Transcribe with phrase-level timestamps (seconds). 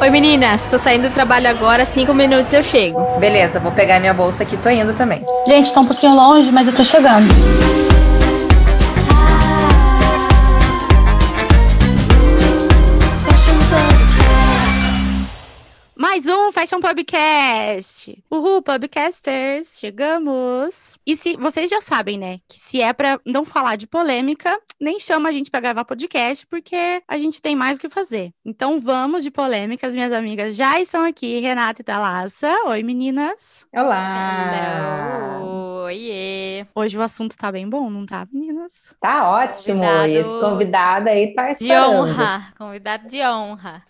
[0.00, 3.02] Oi meninas, tô saindo do trabalho agora, cinco minutos eu chego.
[3.18, 5.22] Beleza, vou pegar minha bolsa aqui, tô indo também.
[5.46, 7.28] Gente, tá um pouquinho longe, mas eu tô chegando.
[16.50, 18.22] Um Fashion Pubcast.
[18.28, 20.96] Uhul, Pubcasters, chegamos.
[21.06, 24.98] E se vocês já sabem, né, que se é pra não falar de polêmica, nem
[24.98, 28.32] chama a gente pra gravar podcast, porque a gente tem mais o que fazer.
[28.44, 32.48] Então vamos de polêmicas, minhas amigas já estão aqui, Renata e Thalassa.
[32.66, 33.64] Oi, meninas.
[33.72, 35.38] Olá!
[35.38, 35.60] Hello.
[35.84, 36.66] Oiê.
[36.74, 38.94] Hoje o assunto tá bem bom, não tá, meninas?
[39.00, 39.80] Tá ótimo!
[39.80, 41.92] Convidado- E esse convidado aí tá De estourando.
[42.10, 43.82] honra, convidado de honra.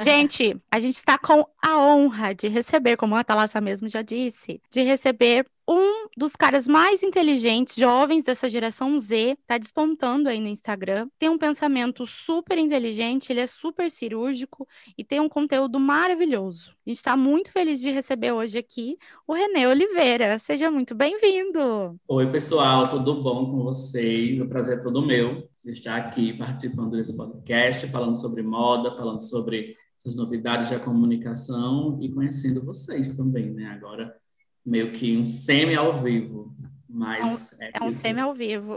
[0.00, 4.60] Gente, a gente está com a honra de receber, como a Thalassa mesmo já disse,
[4.70, 10.48] de receber um dos caras mais inteligentes, jovens dessa geração Z, tá despontando aí no
[10.48, 11.08] Instagram.
[11.16, 14.66] Tem um pensamento super inteligente, ele é super cirúrgico
[14.98, 16.72] e tem um conteúdo maravilhoso.
[16.84, 20.40] A gente está muito feliz de receber hoje aqui o Renê Oliveira.
[20.40, 21.96] Seja muito bem-vindo.
[22.08, 24.40] Oi, pessoal, tudo bom com vocês?
[24.40, 29.20] O prazer é todo meu de estar aqui participando desse podcast, falando sobre moda, falando
[29.20, 33.66] sobre essas novidades da comunicação e conhecendo vocês também, né?
[33.66, 34.18] Agora,
[34.64, 36.54] meio que um semi ao vivo,
[36.88, 37.98] mas É um isso.
[37.98, 38.76] semi ao vivo.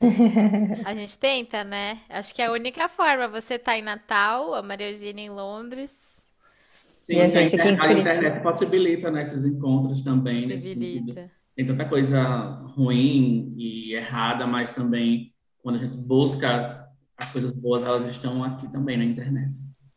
[0.84, 2.00] A gente tenta, né?
[2.08, 3.28] Acho que é a única forma.
[3.28, 6.24] Você tá em Natal, a Maria Eugênia em Londres.
[7.02, 10.54] Sim, E a gente inter- aqui em a internet possibilita né, esses encontros também, sentido.
[10.54, 11.30] Possibilita.
[11.56, 12.22] tem tanta coisa
[12.76, 18.68] ruim e errada, mas também quando a gente busca as coisas boas, elas estão aqui
[18.70, 19.52] também na internet.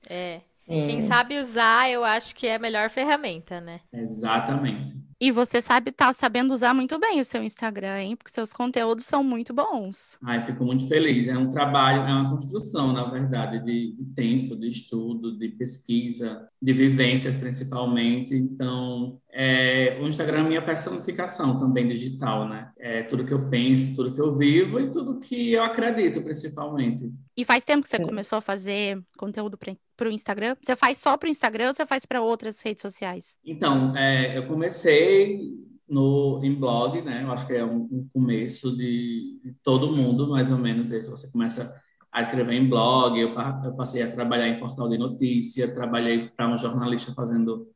[0.09, 0.41] É.
[0.61, 0.83] Sim.
[0.85, 3.81] Quem sabe usar, eu acho que é a melhor ferramenta, né?
[3.91, 4.95] Exatamente.
[5.19, 8.15] E você sabe, tá sabendo usar muito bem o seu Instagram, hein?
[8.15, 10.17] Porque seus conteúdos são muito bons.
[10.23, 11.27] Ai, fico muito feliz.
[11.27, 16.47] É um trabalho, é uma construção, na verdade, de, de tempo, de estudo, de pesquisa,
[16.59, 18.35] de vivências, principalmente.
[18.35, 22.71] Então, é, o Instagram é a minha personificação também digital, né?
[22.79, 27.11] É tudo que eu penso, tudo que eu vivo e tudo que eu acredito, principalmente.
[27.35, 28.03] E faz tempo que você Sim.
[28.03, 30.55] começou a fazer conteúdo para o Instagram?
[30.61, 33.37] Você faz só para o Instagram ou você faz para outras redes sociais?
[33.45, 35.39] Então, é, eu comecei
[35.87, 37.23] no, em blog, né?
[37.23, 40.91] Eu acho que é um, um começo de, de todo mundo, mais ou menos.
[40.91, 41.73] Aí você começa
[42.11, 43.29] a escrever em blog, eu,
[43.63, 47.69] eu passei a trabalhar em portal de notícia, trabalhei para um jornalista fazendo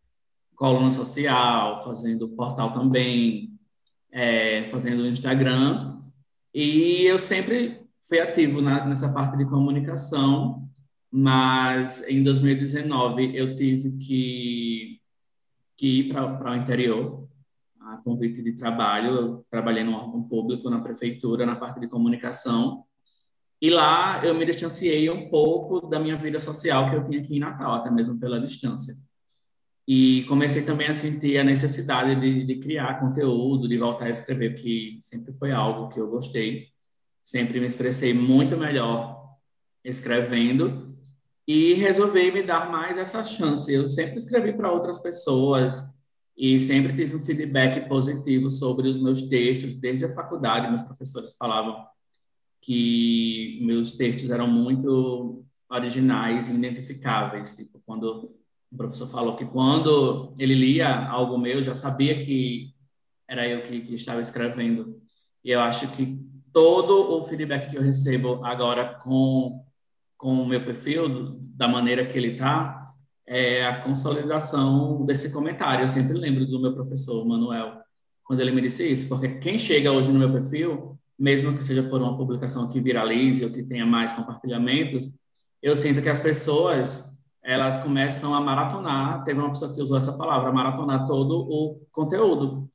[0.56, 3.58] coluna social, fazendo portal também,
[4.12, 5.98] é, fazendo Instagram.
[6.54, 10.70] E eu sempre fui ativo na, nessa parte de comunicação,
[11.12, 15.02] mas em 2019 eu tive que,
[15.78, 17.28] que ir para o interior,
[17.80, 19.10] a convite de trabalho.
[19.14, 22.84] Eu trabalhei num órgão público, na prefeitura, na parte de comunicação.
[23.62, 27.38] E lá eu me distanciei um pouco da minha vida social que eu tinha aqui
[27.38, 28.94] em Natal, até mesmo pela distância.
[29.88, 34.56] E comecei também a sentir a necessidade de, de criar conteúdo, de voltar a escrever,
[34.56, 36.75] que sempre foi algo que eu gostei.
[37.26, 39.36] Sempre me expressei muito melhor
[39.84, 40.96] escrevendo
[41.48, 43.74] e resolvi me dar mais essa chance.
[43.74, 45.84] Eu sempre escrevi para outras pessoas
[46.38, 49.74] e sempre tive um feedback positivo sobre os meus textos.
[49.74, 51.84] Desde a faculdade, meus professores falavam
[52.62, 57.56] que meus textos eram muito originais e identificáveis.
[57.56, 58.36] Tipo, quando
[58.72, 62.72] o professor falou que quando ele lia algo meu, já sabia que
[63.28, 65.02] era eu que, que estava escrevendo.
[65.44, 66.24] E eu acho que
[66.56, 69.62] todo o feedback que eu recebo agora com
[70.18, 72.94] com o meu perfil, da maneira que ele está,
[73.28, 75.84] é a consolidação desse comentário.
[75.84, 77.74] Eu sempre lembro do meu professor, Manuel,
[78.24, 81.84] quando ele me disse isso, porque quem chega hoje no meu perfil, mesmo que seja
[81.84, 85.12] por uma publicação que viralize ou que tenha mais compartilhamentos,
[85.62, 89.24] eu sinto que as pessoas elas começam a maratonar.
[89.26, 92.68] Teve uma pessoa que usou essa palavra, maratonar todo o conteúdo.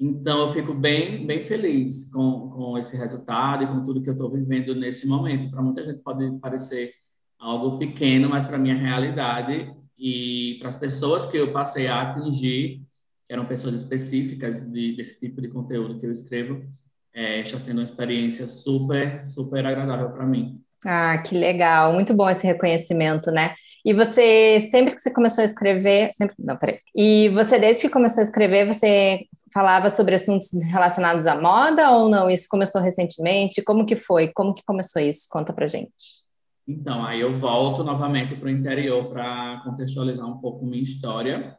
[0.00, 4.14] Então, eu fico bem, bem feliz com, com esse resultado e com tudo que eu
[4.14, 5.50] estou vivendo nesse momento.
[5.50, 6.94] Para muita gente pode parecer
[7.38, 12.80] algo pequeno, mas para minha realidade e para as pessoas que eu passei a atingir,
[13.26, 16.64] que eram pessoas específicas de, desse tipo de conteúdo que eu escrevo,
[17.12, 20.62] é, está sendo uma experiência super, super agradável para mim.
[20.84, 23.54] Ah, que legal, muito bom esse reconhecimento, né?
[23.84, 26.80] E você, sempre que você começou a escrever, sempre, não, peraí.
[26.94, 32.08] E você, desde que começou a escrever, você falava sobre assuntos relacionados à moda ou
[32.08, 32.30] não?
[32.30, 33.62] Isso começou recentemente?
[33.62, 34.28] Como que foi?
[34.28, 35.26] Como que começou isso?
[35.30, 36.20] Conta pra gente.
[36.68, 41.58] Então, aí eu volto novamente para o interior para contextualizar um pouco minha história.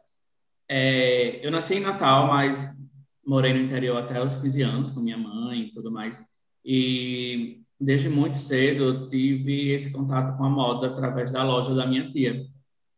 [0.68, 2.72] É, eu nasci em Natal, mas
[3.26, 6.24] morei no interior até os 15 anos com minha mãe e tudo mais.
[6.64, 11.86] E desde muito cedo eu tive esse contato com a moda através da loja da
[11.86, 12.46] minha tia.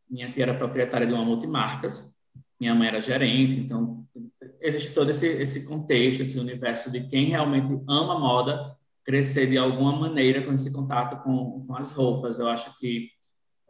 [0.09, 2.13] minha tia era proprietária de uma multimarcas,
[2.61, 4.05] minha mãe era gerente, então
[4.61, 9.93] existe todo esse, esse contexto, esse universo de quem realmente ama moda crescer de alguma
[9.93, 12.39] maneira com esse contato com, com as roupas.
[12.39, 13.11] Eu acho que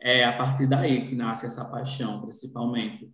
[0.00, 3.10] é a partir daí que nasce essa paixão, principalmente.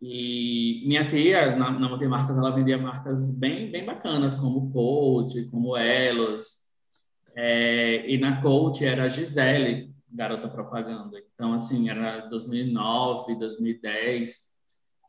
[0.00, 5.76] E minha tia, na, na Multimarcas, ela vendia marcas bem, bem bacanas, como Coach, como
[5.76, 6.59] Elos.
[7.42, 11.18] É, e na Coach era a Gisele, garota propaganda.
[11.34, 14.50] Então, assim, era 2009, 2010.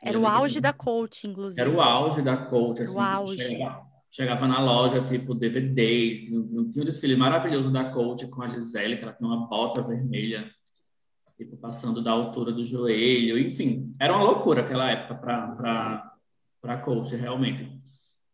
[0.01, 1.61] Era o auge da Coach, inclusive.
[1.61, 2.83] Era o auge da Coach.
[2.83, 3.37] Assim, o auge.
[3.37, 6.21] Chegava, chegava, na loja, tipo, DVDs.
[6.21, 10.49] Tinha um desfile maravilhoso da Coach com a Gisele, que ela tinha uma bota vermelha
[11.37, 15.15] tipo, passando da altura do joelho, enfim, era uma loucura aquela época
[16.61, 17.81] para coach, realmente.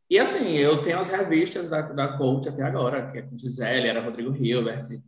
[0.09, 3.87] E assim, eu tenho as revistas da, da coach até agora, que é com Gisele,
[3.87, 5.01] era Rodrigo Hilbert,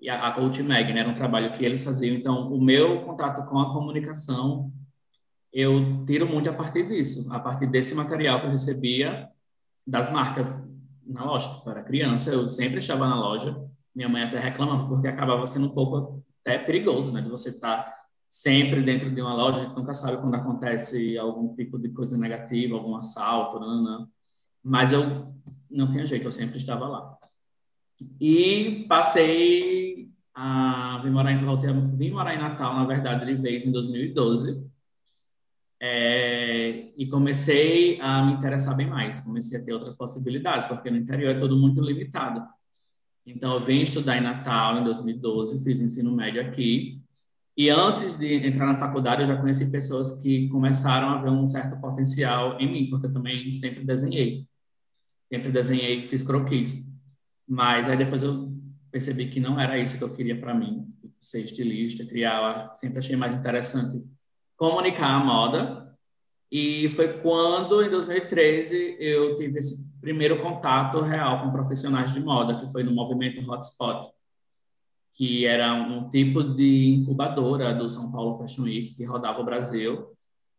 [0.00, 2.14] e a, a Coach Mag, né, era um trabalho que eles faziam.
[2.14, 4.72] Então, o meu contato com a comunicação,
[5.52, 9.28] eu tiro muito a partir disso, a partir desse material que eu recebia
[9.86, 10.46] das marcas
[11.06, 11.48] na loja.
[11.48, 13.56] Tipo, eu era criança, eu sempre estava na loja,
[13.94, 17.20] minha mãe até reclamava, porque acabava sendo um pouco é perigoso, né?
[17.20, 21.54] De você estar sempre dentro de uma loja, a gente nunca sabe quando acontece algum
[21.54, 24.08] tipo de coisa negativa, algum assalto, não, não.
[24.62, 25.34] Mas eu
[25.70, 27.16] não tinha jeito, eu sempre estava lá.
[28.20, 33.64] E passei a vim morar em, voltei, vim morar em Natal, na verdade, de vez
[33.64, 34.70] em 2012.
[35.84, 40.96] É, e comecei a me interessar bem mais, comecei a ter outras possibilidades, porque no
[40.96, 42.46] interior é tudo muito limitado.
[43.26, 47.00] Então, eu vim estudar em Natal em 2012, fiz ensino médio aqui.
[47.56, 51.48] E antes de entrar na faculdade, eu já conheci pessoas que começaram a ver um
[51.48, 54.46] certo potencial em mim, porque eu também sempre desenhei.
[55.32, 56.86] Sempre desenhei, fiz croquis.
[57.48, 58.52] Mas aí depois eu
[58.90, 60.86] percebi que não era isso que eu queria para mim,
[61.18, 62.74] ser estilista, criar.
[62.74, 64.04] Sempre achei mais interessante
[64.58, 65.96] comunicar a moda.
[66.50, 72.60] E foi quando, em 2013, eu tive esse primeiro contato real com profissionais de moda,
[72.60, 74.12] que foi no movimento Hotspot,
[75.14, 80.14] que era um tipo de incubadora do São Paulo Fashion Week que rodava o Brasil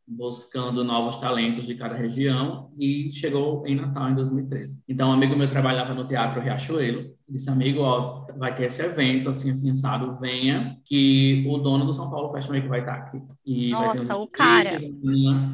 [0.08, 4.84] buscando novos talentos de cada região e chegou em Natal em 2013.
[4.88, 9.30] Então, um amigo meu trabalhava no Teatro Riachuelo, disse, amigo, ó, vai ter esse evento,
[9.30, 13.22] assim, assim, assado, venha, que o dono do São Paulo Fashion Week vai estar aqui.
[13.46, 14.80] E Nossa, o cara,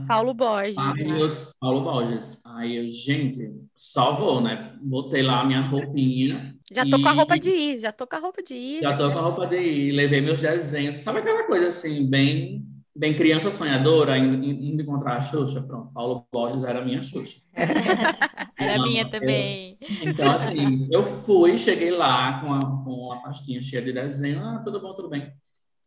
[0.07, 0.77] Paulo Borges.
[0.77, 1.47] Aí, né?
[1.59, 2.41] Paulo Borges.
[2.45, 4.73] Aí eu, gente, só vou, né?
[4.81, 6.55] Botei lá a minha roupinha.
[6.71, 7.01] Já tô e...
[7.01, 8.81] com a roupa de ir, já tô com a roupa de ir.
[8.81, 10.97] Já, já tô com a roupa de ir, levei meus desenhos.
[10.97, 12.65] Sabe aquela coisa, assim, bem
[12.99, 17.37] bem criança sonhadora, indo, encontrar a Xuxa, pronto, Paulo Borges era a minha Xuxa.
[18.59, 19.77] era minha também.
[19.79, 24.43] Eu, então, assim, eu fui, cheguei lá com a, com a pastinha cheia de desenho,
[24.43, 25.31] ah, tudo bom, tudo bem.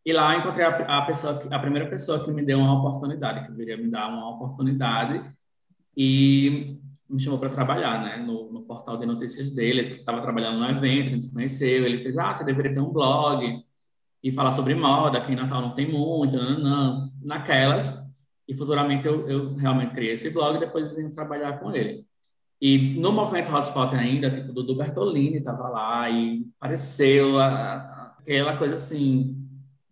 [0.06, 3.52] E lá encontrei a, a, pessoa, a primeira pessoa que me deu uma oportunidade, que
[3.52, 5.22] viria me dar uma oportunidade
[5.94, 6.78] e
[7.10, 9.80] me chamou para trabalhar, né, no, no, portal de notícias dele.
[9.80, 11.84] Ele estava trabalhando no evento, a gente se conheceu.
[11.84, 13.62] Ele fez, ah, você deveria ter um blog
[14.22, 18.00] e falar sobre moda, aqui em Natal não tem muito, não, não, naquelas.
[18.46, 22.06] E futuramente eu, eu realmente criei esse blog e depois vim trabalhar com ele.
[22.60, 28.74] E no movimento Hotspot ainda, tipo, Dudu Bertolini estava lá e pareceu a, aquela coisa
[28.74, 29.36] assim,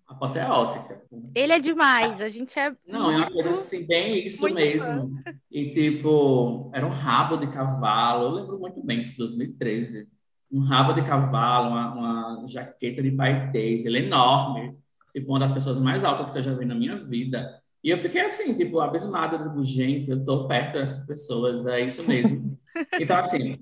[0.06, 1.02] apoteótica.
[1.34, 2.72] Ele é demais, a gente é.
[2.86, 5.20] Não, muito, é uma coisa assim, bem isso mesmo.
[5.24, 5.34] Fã.
[5.50, 10.06] E tipo, era um rabo de cavalo, eu lembro muito bem isso, 2013
[10.50, 14.76] um rabo de cavalo, uma, uma jaqueta de paetês, ele é enorme,
[15.12, 17.60] tipo, uma das pessoas mais altas que eu já vi na minha vida.
[17.82, 22.02] E eu fiquei assim, tipo, abismada, digo, gente, eu tô perto dessas pessoas, é isso
[22.02, 22.58] mesmo.
[23.00, 23.58] então, assim,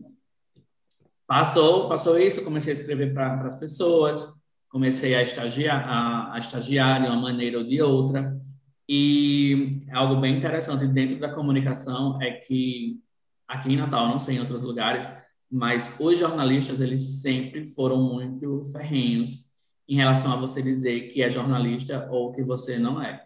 [1.27, 4.27] passou, passou isso, comecei a escrever para as pessoas,
[4.69, 8.37] comecei a estagiar, a, a estagiar de uma maneira ou de outra,
[8.89, 12.99] e algo bem interessante dentro da comunicação é que
[13.47, 15.09] aqui em Natal, não sei em outros lugares,
[15.51, 19.47] mas os jornalistas eles sempre foram muito ferrenhos
[19.89, 23.25] em relação a você dizer que é jornalista ou que você não é.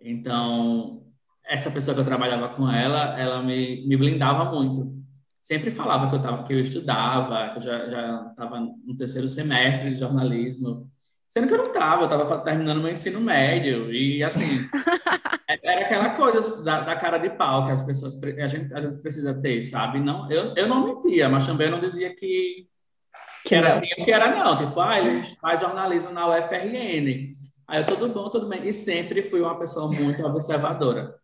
[0.00, 1.02] Então,
[1.44, 4.96] essa pessoa que eu trabalhava com ela, ela me, me blindava muito.
[5.40, 9.90] Sempre falava que eu, tava, que eu estudava, que eu já estava no terceiro semestre
[9.90, 10.90] de jornalismo,
[11.28, 14.68] sendo que eu não estava, eu estava terminando meu ensino médio, e assim,
[15.48, 19.00] Era aquela coisa da, da, cara de pau que as pessoas a gente às vezes
[19.00, 19.98] precisa ter, sabe?
[19.98, 22.68] Não, eu, eu não mentia, mas também não dizia que,
[23.46, 24.58] que era assim o que era, não.
[24.58, 27.32] Tipo, ah, ele faz jornalismo na UFRN.
[27.66, 28.68] Aí eu, tudo bom, tudo bem.
[28.68, 31.14] E sempre fui uma pessoa muito observadora.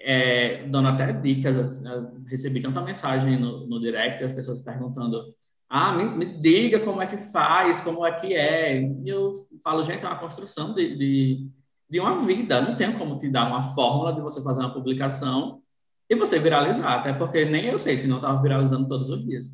[0.00, 1.80] É, dando até dicas,
[2.26, 5.32] recebi tanta mensagem no, no direct, as pessoas perguntando
[5.68, 8.80] ah, me, me, diga como é que faz, como é que é.
[8.80, 9.32] E eu
[9.62, 11.50] falo, gente, é uma construção de, de
[11.88, 12.60] de uma vida.
[12.60, 15.62] Não tem como te dar uma fórmula de você fazer uma publicação
[16.08, 19.46] e você viralizar, até porque nem eu sei se não estava viralizando todos os dias.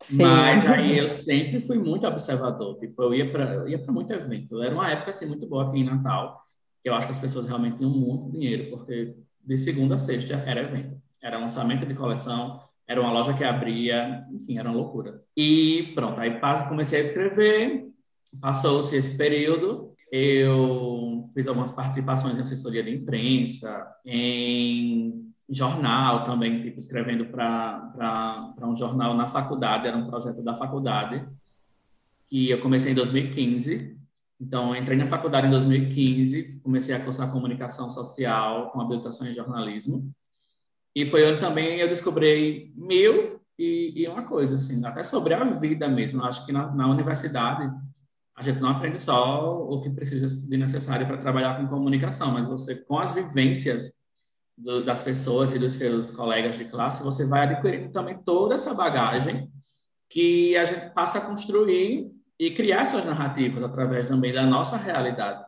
[0.00, 0.22] Sim.
[0.22, 4.62] Mas aí eu sempre fui muito observador, tipo, eu ia para ia muito evento.
[4.62, 6.42] Era uma época assim muito boa aqui em Natal,
[6.82, 10.34] que eu acho que as pessoas realmente tinham muito dinheiro, porque de segunda a sexta
[10.34, 11.00] era evento.
[11.22, 15.22] Era lançamento de coleção, era uma loja que abria, enfim, era uma loucura.
[15.36, 16.38] E pronto, aí
[16.68, 17.88] comecei a escrever,
[18.40, 26.78] passou-se esse período, eu fiz algumas participações em assessoria de imprensa, em jornal também, tipo,
[26.78, 31.26] escrevendo para um jornal na faculdade, era um projeto da faculdade,
[32.28, 33.98] que eu comecei em 2015.
[34.40, 40.10] Então, entrei na faculdade em 2015, comecei a cursar comunicação social com habilitação em jornalismo.
[40.94, 45.44] E foi onde também eu descobri mil e, e uma coisa, assim, até sobre a
[45.44, 46.20] vida mesmo.
[46.20, 47.70] Eu acho que na, na universidade
[48.36, 52.46] a gente não aprende só o que precisa de necessário para trabalhar com comunicação, mas
[52.46, 53.92] você, com as vivências
[54.58, 58.74] do, das pessoas e dos seus colegas de classe, você vai adquirindo também toda essa
[58.74, 59.50] bagagem
[60.08, 65.44] que a gente passa a construir e criar suas narrativas através também da nossa realidade.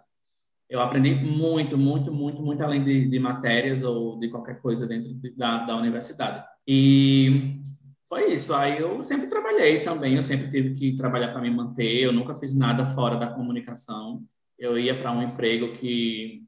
[0.68, 5.14] Eu aprendi muito, muito, muito, muito além de, de matérias ou de qualquer coisa dentro
[5.14, 6.44] de, da, da universidade.
[6.66, 7.60] E
[8.08, 8.54] foi isso.
[8.54, 12.34] Aí eu sempre trabalhei também, eu sempre tive que trabalhar para me manter, eu nunca
[12.34, 14.24] fiz nada fora da comunicação.
[14.58, 16.42] Eu ia para um emprego que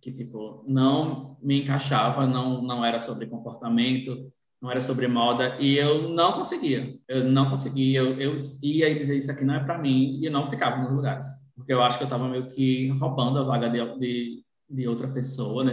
[0.00, 4.30] que tipo não me encaixava, não não era sobre comportamento,
[4.60, 6.94] não era sobre moda e eu não conseguia.
[7.08, 10.26] Eu não conseguia, eu, eu ia e dizer isso aqui não é para mim e
[10.26, 13.44] eu não ficava nos lugares, porque eu acho que eu estava meio que roubando a
[13.44, 15.64] vaga de, de, de outra pessoa?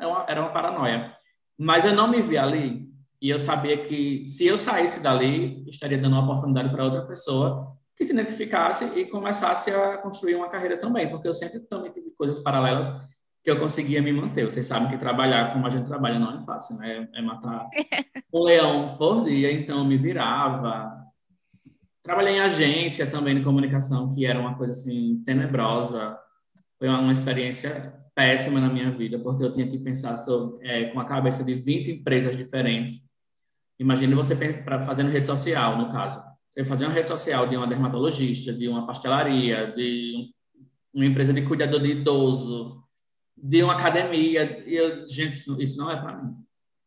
[0.00, 1.12] É uma, era uma paranoia.
[1.58, 2.88] Mas eu não me via ali
[3.20, 7.76] e eu sabia que se eu saísse dali, estaria dando uma oportunidade para outra pessoa
[7.96, 12.10] que se identificasse e começasse a construir uma carreira também, porque eu sempre também tive
[12.16, 12.88] coisas paralelas
[13.42, 14.44] que eu conseguia me manter.
[14.44, 17.08] Vocês sabem que trabalhar como a gente trabalha não é fácil, né?
[17.12, 17.66] É matar
[18.32, 20.97] um leão por dia, então me virava.
[22.08, 26.18] Trabalhei em agência também de comunicação, que era uma coisa assim tenebrosa.
[26.78, 30.98] Foi uma, experiência péssima na minha vida, porque eu tinha que pensar sobre, é, com
[31.00, 33.02] a cabeça de 20 empresas diferentes.
[33.78, 34.34] Imagine você
[34.86, 36.24] fazendo rede social, no caso.
[36.48, 40.30] Você fazer uma rede social de uma dermatologista, de uma pastelaria, de
[40.94, 42.82] uma empresa de cuidador de idoso,
[43.36, 44.66] de uma academia.
[44.66, 46.32] E eu, gente, isso não é para mim.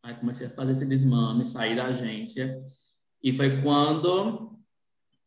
[0.02, 2.60] Aí comecei a fazer esse desmame, sair da agência.
[3.22, 4.51] E foi quando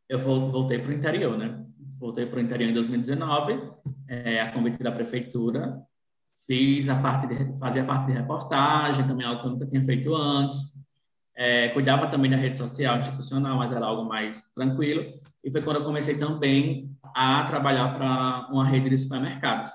[0.08, 1.64] eu voltei para o interior, né?
[2.00, 3.60] Voltei para o interior em 2019,
[4.08, 5.82] é, a convite da prefeitura.
[6.46, 10.14] Fiz a parte de, fazia parte de reportagem, também algo que eu nunca tinha feito
[10.16, 10.76] antes.
[11.36, 15.04] É, cuidava também da rede social institucional, mas era algo mais tranquilo.
[15.44, 19.72] E foi quando eu comecei também a trabalhar para uma rede de supermercados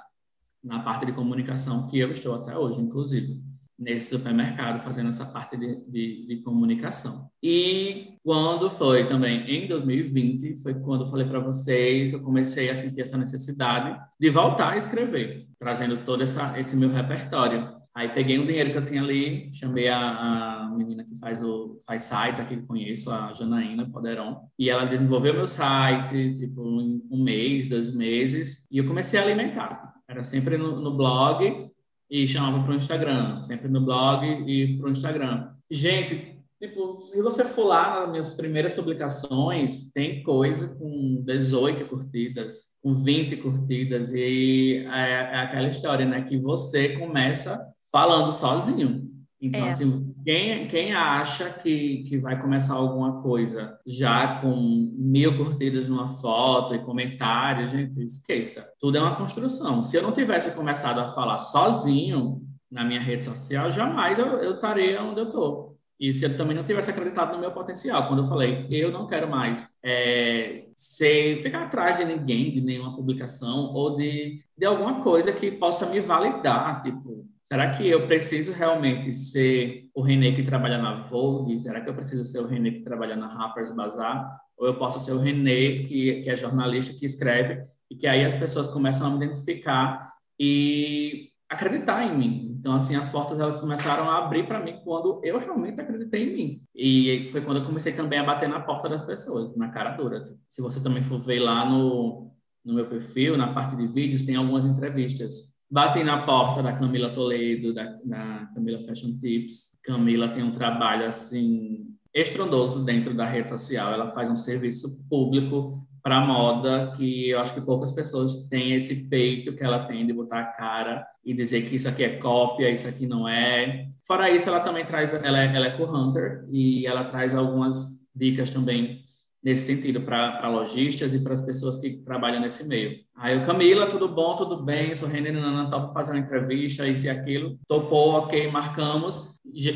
[0.63, 3.41] na parte de comunicação, que eu estou até hoje, inclusive,
[3.81, 7.31] nesse supermercado, fazendo essa parte de, de, de comunicação.
[7.43, 12.69] E quando foi também, em 2020, foi quando eu falei para vocês que eu comecei
[12.69, 17.81] a sentir essa necessidade de voltar a escrever, trazendo todo essa, esse meu repertório.
[17.95, 21.79] Aí peguei um dinheiro que eu tinha ali, chamei a, a menina que faz o
[21.87, 27.23] faz sites aqui que conheço, a Janaína Poderon, e ela desenvolveu meu site, tipo, um
[27.23, 29.95] mês, dois meses, e eu comecei a alimentar.
[30.07, 31.71] Era sempre no, no blog
[32.11, 33.43] e chamava para o Instagram.
[33.45, 35.51] Sempre no blog e para o Instagram.
[35.71, 42.71] Gente, tipo, se você for lá nas minhas primeiras publicações, tem coisa com 18 curtidas,
[42.83, 44.11] com 20 curtidas.
[44.13, 46.23] E é, é aquela história, né?
[46.23, 49.09] Que você começa falando sozinho.
[49.41, 49.71] Então, é.
[49.71, 54.57] assim, quem, quem acha que, que vai começar alguma coisa já com
[54.97, 58.73] mil curtidas numa foto e comentários, gente, esqueça.
[58.79, 59.85] Tudo é uma construção.
[59.85, 65.03] Se eu não tivesse começado a falar sozinho na minha rede social, jamais eu, estaria
[65.03, 65.71] onde eu estou.
[65.99, 69.07] E se eu também não tivesse acreditado no meu potencial, quando eu falei, eu não
[69.07, 75.03] quero mais é, ser, ficar atrás de ninguém, de nenhuma publicação, ou de, de alguma
[75.03, 77.20] coisa que possa me validar, tipo,
[77.53, 81.59] Será que eu preciso realmente ser o René que trabalha na Vogue?
[81.59, 84.41] Será que eu preciso ser o René que trabalha na Harper's Bazaar?
[84.57, 88.25] Ou eu posso ser o René que, que é jornalista, que escreve, e que aí
[88.25, 92.57] as pessoas começam a me identificar e acreditar em mim.
[92.57, 96.37] Então, assim, as portas elas começaram a abrir para mim quando eu realmente acreditei em
[96.37, 96.63] mim.
[96.73, 100.25] E foi quando eu comecei também a bater na porta das pessoas, na cara dura.
[100.49, 102.31] Se você também for ver lá no,
[102.65, 107.11] no meu perfil, na parte de vídeos, tem algumas entrevistas batem na porta da Camila
[107.11, 109.79] Toledo, da, da Camila Fashion Tips.
[109.85, 113.93] Camila tem um trabalho assim estrondoso dentro da rede social.
[113.93, 119.09] Ela faz um serviço público para moda que eu acho que poucas pessoas têm esse
[119.09, 122.71] peito que ela tem de botar a cara e dizer que isso aqui é cópia,
[122.71, 123.89] isso aqui não é.
[124.07, 128.51] Fora isso, ela também traz, ela é, ela é co-hunter e ela traz algumas dicas
[128.51, 129.03] também
[129.43, 132.99] nesse sentido para lojistas e para as pessoas que trabalham nesse meio.
[133.17, 137.07] Aí o Camila, tudo bom, tudo bem, sou René Nanan, topo fazer uma entrevista, isso
[137.07, 137.59] e aquilo.
[137.67, 139.29] Topou, ok, marcamos.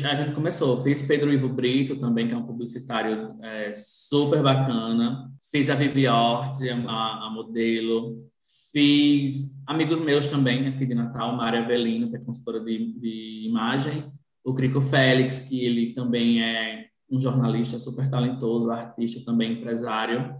[0.03, 5.29] A gente começou, fiz Pedro Ivo Brito também, que é um publicitário é, super bacana.
[5.51, 6.57] Fiz a Vivi Hort,
[6.87, 8.29] a, a modelo.
[8.71, 14.11] Fiz amigos meus também aqui de Natal, Mária Avelino, que é consultora de, de imagem.
[14.43, 20.35] O Crico Félix, que ele também é um jornalista super talentoso, artista também, empresário.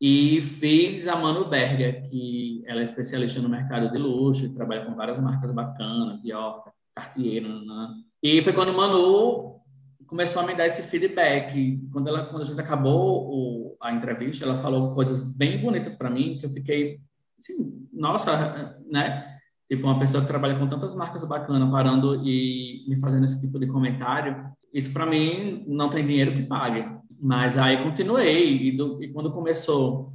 [0.00, 4.94] E fiz a Manu Berger, que ela é especialista no mercado de luxo trabalha com
[4.94, 7.94] várias marcas bacanas, Dior, Cartier, nanana.
[8.22, 9.60] E foi quando Manu
[10.06, 11.80] começou a me dar esse feedback.
[11.92, 16.10] Quando, ela, quando a gente acabou o, a entrevista, ela falou coisas bem bonitas para
[16.10, 17.00] mim, que eu fiquei
[17.38, 19.38] assim, nossa, né?
[19.68, 23.58] Tipo, uma pessoa que trabalha com tantas marcas bacanas parando e me fazendo esse tipo
[23.58, 26.84] de comentário, isso para mim não tem dinheiro que pague.
[27.20, 30.14] Mas aí continuei, e, do, e quando começou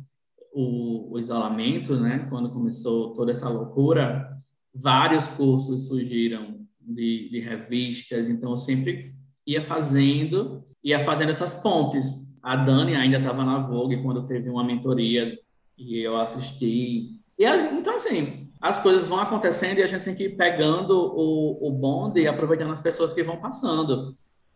[0.51, 4.27] o, o, isolamento, né, quando começou toda essa loucura,
[4.74, 9.03] vários cursos surgiram de, de revistas, então eu sempre
[9.45, 12.33] ia fazendo, ia fazendo essas pontes.
[12.41, 15.38] A Dani ainda estava na Vogue quando teve uma mentoria
[15.77, 17.19] e eu assisti.
[17.38, 21.67] E então, assim, as coisas vão acontecendo e a gente tem que ir pegando o,
[21.67, 24.15] o bonde e aproveitando as pessoas que vão passando.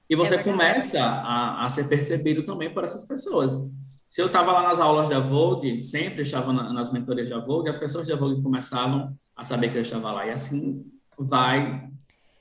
[0.09, 3.51] E você é começa a, a, ser percebido também por essas pessoas.
[4.07, 7.69] Se eu estava lá nas aulas da Vogue, sempre estava na, nas mentorias da Vogue,
[7.69, 10.25] as pessoas da Vogue começavam a saber que eu estava lá.
[10.25, 10.83] E assim
[11.17, 11.87] vai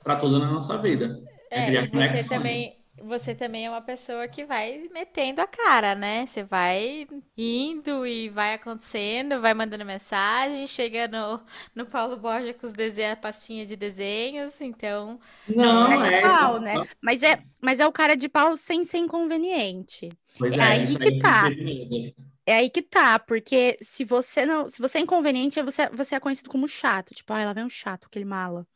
[0.03, 1.21] para tudo na nossa vida.
[1.51, 2.78] É, e você também,
[3.09, 6.27] você também é uma pessoa que vai metendo a cara, né?
[6.27, 11.41] Você vai indo e vai acontecendo, vai mandando mensagem, chega no,
[11.73, 15.19] no Paulo Borja com os desenhos, a pastinha de desenhos, então.
[15.47, 16.75] Não, é de é, pau, né?
[17.01, 20.09] Mas é, mas é o cara de pau sem ser inconveniente.
[20.37, 21.49] Pois é, é aí que tá.
[21.49, 26.19] É aí que tá, porque se você não, se você é inconveniente, você, você é
[26.19, 28.67] conhecido como chato, tipo, ah, ela vem um chato, aquele mala.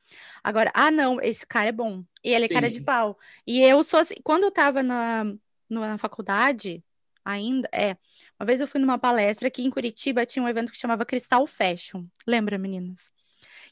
[0.43, 2.03] Agora, ah, não, esse cara é bom.
[2.23, 2.53] E ele é Sim.
[2.53, 3.17] cara de pau.
[3.47, 5.23] E eu sou assim, quando eu tava na,
[5.69, 6.83] na faculdade,
[7.23, 7.97] ainda, é,
[8.39, 11.47] uma vez eu fui numa palestra aqui em Curitiba, tinha um evento que chamava Cristal
[11.47, 12.05] Fashion.
[12.27, 13.09] Lembra, meninas?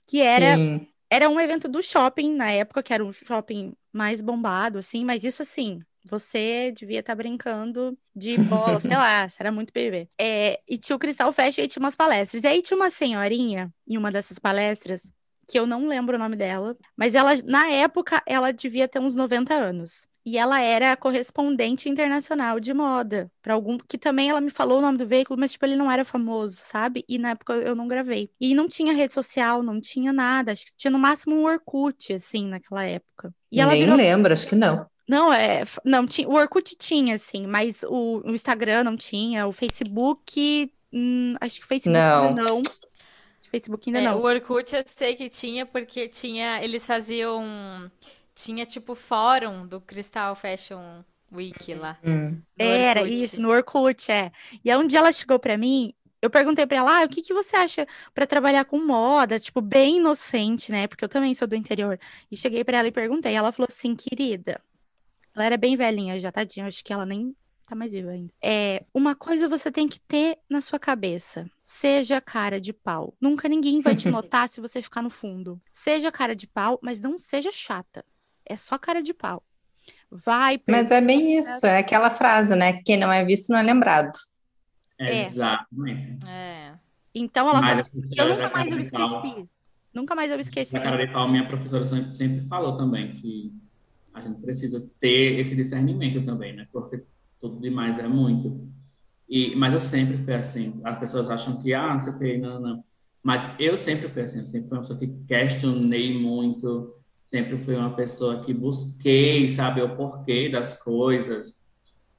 [0.05, 0.87] Que era Sim.
[1.09, 5.23] era um evento do shopping na época, que era um shopping mais bombado assim, mas
[5.23, 10.07] isso assim, você devia estar tá brincando de bola, sei lá, você era muito bebê.
[10.19, 12.43] É, e tinha o Cristal Fashion e tinha umas palestras.
[12.43, 15.13] E aí tinha uma senhorinha em uma dessas palestras
[15.47, 19.15] que eu não lembro o nome dela, mas ela, na época, ela devia ter uns
[19.15, 20.07] 90 anos.
[20.25, 24.81] E ela era correspondente internacional de moda, para algum que também ela me falou o
[24.81, 27.03] nome do veículo, mas tipo ele não era famoso, sabe?
[27.09, 28.29] E na época eu não gravei.
[28.39, 32.13] E não tinha rede social, não tinha nada, acho que tinha no máximo um Orkut
[32.13, 33.33] assim naquela época.
[33.51, 33.97] E ela Nem virou...
[33.97, 34.85] lembro, acho que não.
[35.12, 39.52] Não, é, não tinha, o Orkut tinha assim, mas o, o Instagram não tinha, o
[39.52, 42.34] Facebook, hum, acho que o Facebook não.
[42.34, 42.63] não.
[43.41, 44.21] Facebook ainda é, não.
[44.21, 46.63] O Orkut eu sei que tinha, porque tinha.
[46.63, 47.91] Eles faziam.
[48.34, 51.97] Tinha tipo fórum do Crystal Fashion Week lá.
[52.06, 52.41] Hum.
[52.58, 53.24] Era Orkut.
[53.24, 54.32] isso, no Orkut, é.
[54.63, 57.21] E aí um dia ela chegou para mim, eu perguntei para ela, ah, o que,
[57.21, 59.38] que você acha para trabalhar com moda?
[59.38, 60.88] Tipo, bem inocente, né?
[60.88, 62.00] Porque eu também sou do interior.
[62.32, 63.34] E cheguei para ela e perguntei.
[63.34, 64.62] Ela falou assim, querida.
[65.35, 66.67] Ela era bem velhinha já, tadinha.
[66.67, 68.33] Acho que ela nem tá mais viva ainda.
[68.43, 71.49] É, uma coisa você tem que ter na sua cabeça.
[71.63, 73.13] Seja cara de pau.
[73.19, 75.61] Nunca ninguém vai te notar se você ficar no fundo.
[75.71, 78.03] Seja cara de pau, mas não seja chata.
[78.45, 79.41] É só cara de pau.
[80.11, 80.59] Vai.
[80.67, 82.81] Mas é bem isso, é aquela frase, né?
[82.83, 84.11] Quem não é visto não é lembrado.
[84.99, 85.25] É.
[85.25, 86.25] Exatamente.
[86.27, 86.73] É.
[87.15, 89.49] Então ela falou, eu nunca mais eu esqueci.
[89.93, 90.77] Nunca mais eu esqueci.
[90.77, 93.53] A cara de pau, minha professora sempre falou também que
[94.13, 96.67] a gente precisa ter esse discernimento também, né?
[96.71, 97.04] Porque
[97.39, 98.69] tudo demais é muito.
[99.28, 100.82] E, mas eu sempre fui assim.
[100.84, 102.84] As pessoas acham que, ah, não sei o que, não, não.
[103.24, 104.39] Mas eu sempre fui assim.
[104.39, 106.95] Eu sempre fui uma pessoa que questionei muito.
[107.24, 111.58] Sempre fui uma pessoa que busquei saber o porquê das coisas.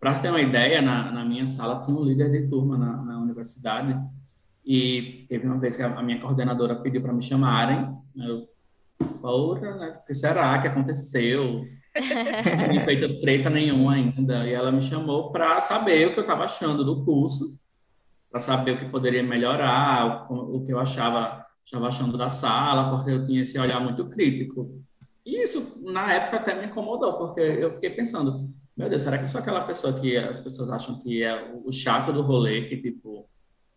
[0.00, 2.96] Para você ter uma ideia, na, na minha sala tinha um líder de turma na,
[3.02, 3.94] na universidade.
[4.64, 7.94] E teve uma vez que a, a minha coordenadora pediu para me chamarem.
[8.16, 8.48] Eu,
[9.20, 9.98] porra, né?
[10.02, 11.66] O que será que aconteceu?
[11.94, 14.46] Não tinha feito treta nenhuma ainda.
[14.46, 17.58] E ela me chamou para saber o que eu estava achando do curso,
[18.30, 22.96] para saber o que poderia melhorar, o, o que eu achava, estava achando da sala,
[22.96, 24.82] porque eu tinha esse olhar muito crítico.
[25.24, 29.24] E isso, na época, até me incomodou, porque eu fiquei pensando, meu Deus, será que
[29.24, 32.76] eu sou aquela pessoa que as pessoas acham que é o chato do rolê, que,
[32.78, 33.28] tipo,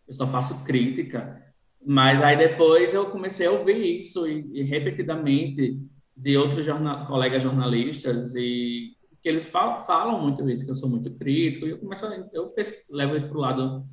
[0.08, 1.42] eu só faço crítica.
[1.84, 5.80] Mas aí depois eu comecei a ouvir isso e, e repetidamente
[6.16, 10.88] de outros jornal, colegas jornalistas e que eles falam, falam, muito isso, que eu sou
[10.88, 12.54] muito crítico, e eu começo a, eu
[12.88, 13.86] levo isso para o lado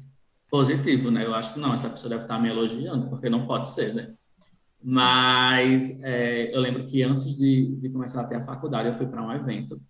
[0.49, 1.25] positivo, né?
[1.25, 4.13] Eu acho que não, essa pessoa deve estar me elogiando, porque não pode ser, né?
[4.81, 9.07] Mas é, eu lembro que antes de, de começar a ter a faculdade, eu fui
[9.07, 9.81] para um evento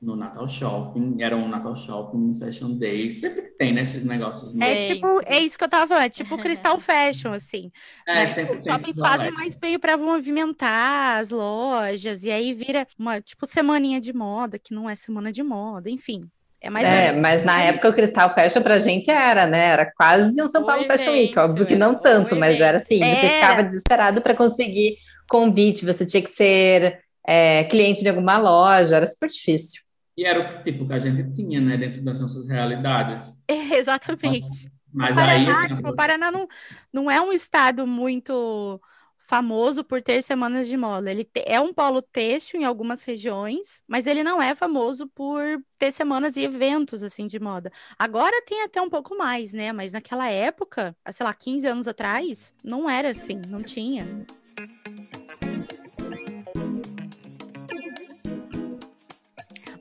[0.00, 4.58] no Natal Shopping, era um Natal Shopping, Fashion Day, sempre que tem, né, esses negócios.
[4.60, 7.70] É tipo, é isso que eu tava falando, é tipo Crystal Fashion, assim.
[8.06, 8.30] É, né?
[8.30, 13.20] sempre Os tem shoppings fazem mais meio para movimentar as lojas, e aí vira uma,
[13.20, 16.28] tipo, semaninha de moda, que não é semana de moda, enfim.
[16.60, 19.66] É mais É, mas na época o Cristal Fashion pra gente era, né?
[19.66, 21.24] Era quase um São O Paulo Fashion Week.
[21.24, 22.98] evento, Óbvio que não tanto, mas era assim.
[22.98, 23.34] Você Era.
[23.34, 24.96] ficava desesperado para conseguir
[25.28, 29.85] convite, você tinha que ser é, cliente de alguma loja, era super difícil.
[30.16, 33.44] E era o tipo que a gente tinha, né, dentro das nossas realidades.
[33.46, 34.70] É, exatamente.
[34.92, 36.48] Mas o Paraná, aí, assim, tipo, o Paraná não,
[36.92, 38.80] não é um estado muito
[39.26, 41.10] famoso por ter semanas de moda.
[41.10, 45.42] Ele é um polo têxtil em algumas regiões, mas ele não é famoso por
[45.78, 47.70] ter semanas e eventos assim de moda.
[47.98, 49.72] Agora tem até um pouco mais, né?
[49.72, 54.06] Mas naquela época, sei lá, 15 anos atrás, não era assim, não tinha.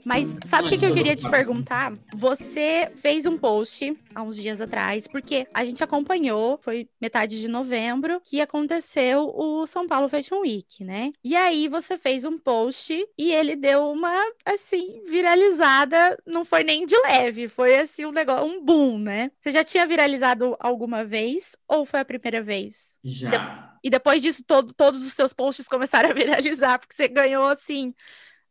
[0.05, 1.91] Mas sabe o que, que eu queria te perguntar?
[2.13, 7.47] Você fez um post há uns dias atrás, porque a gente acompanhou, foi metade de
[7.47, 11.11] novembro, que aconteceu o São Paulo Fashion Week, né?
[11.23, 14.11] E aí você fez um post e ele deu uma,
[14.45, 19.31] assim, viralizada, não foi nem de leve, foi assim um negócio, um boom, né?
[19.41, 22.93] Você já tinha viralizado alguma vez ou foi a primeira vez?
[23.03, 23.77] já.
[23.83, 27.93] E depois disso, todo- todos os seus posts começaram a viralizar, porque você ganhou, assim,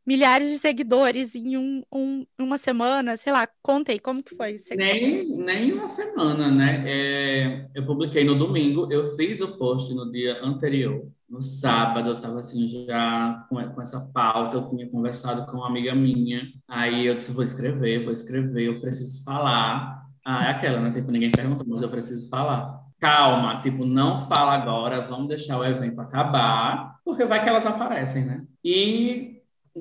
[0.06, 4.58] milhares de seguidores em um, um- uma semana, sei lá, conta aí, como que foi?
[4.58, 6.82] Você- Nem, nem uma semana, né?
[6.86, 11.08] É, eu publiquei no domingo, eu fiz o post no dia anterior.
[11.28, 15.68] No sábado, eu estava assim, já com, com essa pauta, eu tinha conversado com uma
[15.68, 16.42] amiga minha.
[16.68, 20.02] Aí eu disse, vou escrever, vou escrever, eu preciso falar.
[20.24, 20.90] Ah, é aquela, né?
[20.92, 22.82] Tipo, ninguém perguntou, mas eu preciso falar.
[22.98, 28.24] Calma, tipo, não fala agora, vamos deixar o evento acabar, porque vai que elas aparecem,
[28.24, 28.44] né?
[28.64, 29.33] E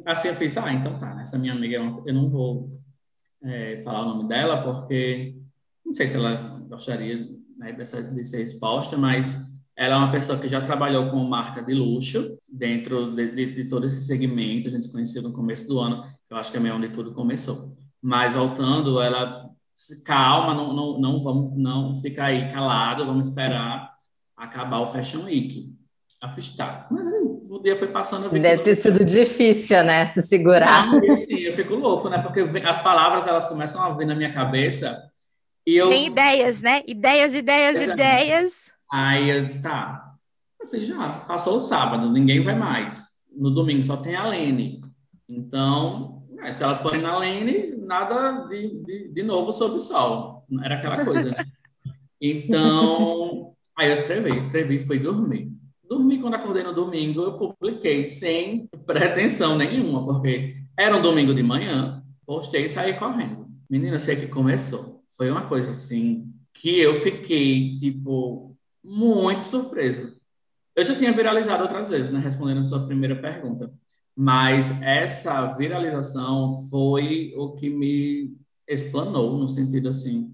[0.05, 2.81] assim eu fiz, ah, então tá, essa minha amiga, eu não vou
[3.43, 5.35] é, falar o nome dela, porque
[5.85, 9.33] não sei se ela gostaria né, dessa, de ser exposta, mas
[9.75, 13.65] ela é uma pessoa que já trabalhou com marca de luxo dentro de, de, de
[13.69, 14.67] todo esse segmento.
[14.67, 17.13] A gente se conheceu no começo do ano, eu acho que é meio onde tudo
[17.13, 17.75] começou.
[18.01, 19.49] Mas voltando, ela
[20.05, 23.93] calma, não, não, não vamos não ficar aí calado, vamos esperar
[24.37, 25.75] acabar o Fashion Week.
[26.21, 26.87] Eu fiz, tá.
[26.91, 27.03] Mas
[27.55, 30.05] o dia foi passando, eu vi que Deve ter sido difícil, né?
[30.07, 30.87] Se segurar.
[30.87, 32.17] não, assim, eu fico louco, né?
[32.19, 35.01] Porque as palavras elas começam a vir na minha cabeça
[35.65, 36.81] e eu Tem ideias, né?
[36.87, 37.83] Ideias, ideias, É.
[37.85, 38.71] ideias.
[38.91, 40.13] aí eu, tá.
[40.61, 43.05] Eu falei, já passou o sábado, ninguém vai mais.
[43.35, 44.81] No domingo só tem a Lene.
[45.27, 50.45] Então, é, se elas forem na Lene, nada de, de, de novo sob o sol.
[50.63, 51.37] Era aquela coisa, né?
[52.25, 55.51] Então, aí eu escrevi, escrevi, fui dormir.
[55.87, 61.43] Dormi quando acordei no domingo, eu publiquei sem pretensão nenhuma, porque era um domingo de
[61.43, 63.47] manhã, postei e saí correndo.
[63.69, 65.03] Menina, sei que começou.
[65.15, 70.13] Foi uma coisa assim que eu fiquei, tipo, muito surpreso.
[70.75, 72.19] Eu já tinha viralizado outras vezes, né?
[72.19, 73.71] Respondendo a sua primeira pergunta.
[74.15, 78.35] Mas essa viralização foi o que me
[78.67, 80.33] explanou, no sentido assim,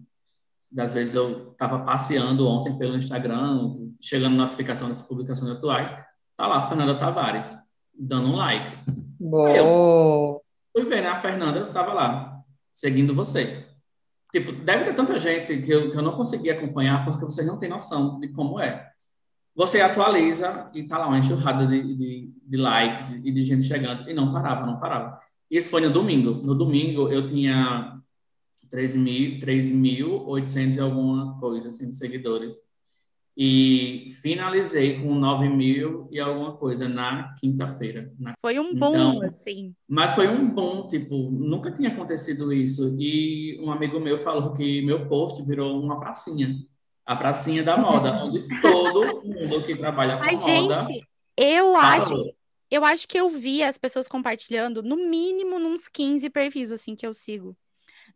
[0.72, 5.92] das vezes eu estava passeando ontem pelo Instagram, chegando notificação das publicações atuais,
[6.38, 7.56] tá lá, Fernanda Tavares,
[7.94, 8.78] dando um like.
[9.20, 10.42] Boa.
[10.72, 11.10] Fui ver, né?
[11.10, 13.66] A Fernanda estava lá, seguindo você.
[14.32, 17.58] Tipo, deve ter tanta gente que eu, que eu não consegui acompanhar porque vocês não
[17.58, 18.88] têm noção de como é.
[19.56, 24.10] Você atualiza e tá lá uma enxurrada de, de, de likes e de gente chegando
[24.10, 25.20] e não parava, não parava.
[25.50, 26.32] Isso foi no domingo.
[26.46, 28.00] No domingo eu tinha 3.000
[28.72, 32.56] 3.800 e alguma coisa assim, de seguidores.
[33.42, 38.12] E finalizei com 9 mil e alguma coisa na quinta-feira.
[38.20, 38.34] Na...
[38.42, 39.74] Foi um boom, Então, assim.
[39.88, 42.98] Mas foi um bom, tipo, nunca tinha acontecido isso.
[43.00, 46.54] E um amigo meu falou que meu post virou uma pracinha.
[47.06, 52.10] A pracinha da moda, onde todo mundo que trabalha com Mas, moda gente, eu acho,
[52.10, 52.36] falou.
[52.70, 57.08] eu acho que eu vi as pessoas compartilhando, no mínimo, nos 15 perfis, assim, que
[57.08, 57.56] eu sigo.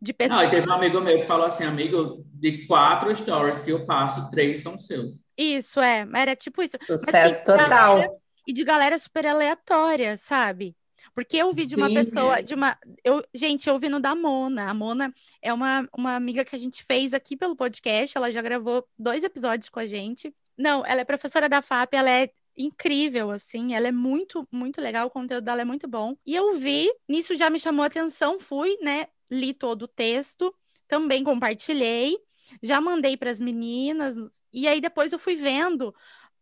[0.04, 0.40] De pessoas.
[0.42, 3.86] Não, e teve um amigo meu que falou assim, amigo, de quatro stories que eu
[3.86, 5.20] passo, três são seus.
[5.36, 6.06] Isso, é.
[6.14, 6.76] Era tipo isso.
[6.86, 8.20] Sucesso assim, galera- total.
[8.46, 10.76] e de galera super aleatória, sabe?
[11.14, 12.42] Porque eu vi de uma Sim, pessoa, é.
[12.42, 12.76] de uma.
[13.02, 14.68] Eu, gente, eu vi no da Mona.
[14.70, 18.16] A Mona é uma, uma amiga que a gente fez aqui pelo podcast.
[18.16, 20.34] Ela já gravou dois episódios com a gente.
[20.56, 25.08] Não, ela é professora da FAP, ela é incrível, assim, ela é muito, muito legal,
[25.08, 26.14] o conteúdo dela é muito bom.
[26.24, 30.54] E eu vi, nisso já me chamou a atenção, fui, né, li todo o texto,
[30.86, 32.16] também compartilhei,
[32.62, 35.94] já mandei para as meninas, e aí depois eu fui vendo.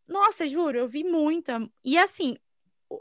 [0.07, 1.69] Nossa, juro, eu vi muita.
[1.85, 2.37] E assim,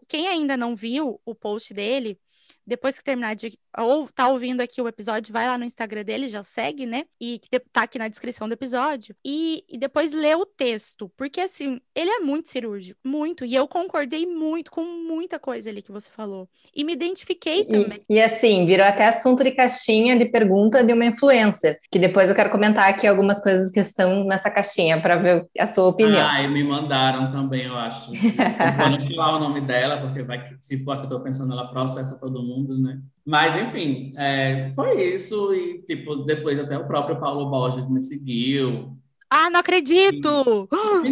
[0.07, 2.19] quem ainda não viu o post dele,
[2.65, 6.29] depois que terminar de ou tá ouvindo aqui o episódio, vai lá no Instagram dele,
[6.29, 7.03] já segue, né?
[7.19, 9.15] E que tá aqui na descrição do episódio.
[9.25, 13.45] E, e depois lê o texto, porque assim, ele é muito cirúrgico, muito.
[13.45, 16.49] E eu concordei muito com muita coisa ali que você falou.
[16.75, 18.01] E me identifiquei também.
[18.09, 22.29] E, e assim, virou até assunto de caixinha de pergunta de uma influencer, que depois
[22.29, 26.27] eu quero comentar aqui algumas coisas que estão nessa caixinha para ver a sua opinião.
[26.27, 28.11] Ah, e me mandaram também, eu acho.
[28.11, 31.09] Eu vou não falar o nome dela, porque vai que, se for a que eu
[31.09, 33.01] tô pensando, ela processa todo mundo, né?
[33.25, 35.53] Mas, enfim, é, foi isso.
[35.53, 38.97] E, tipo, depois até o próprio Paulo Borges me seguiu.
[39.29, 40.67] Ah, não acredito!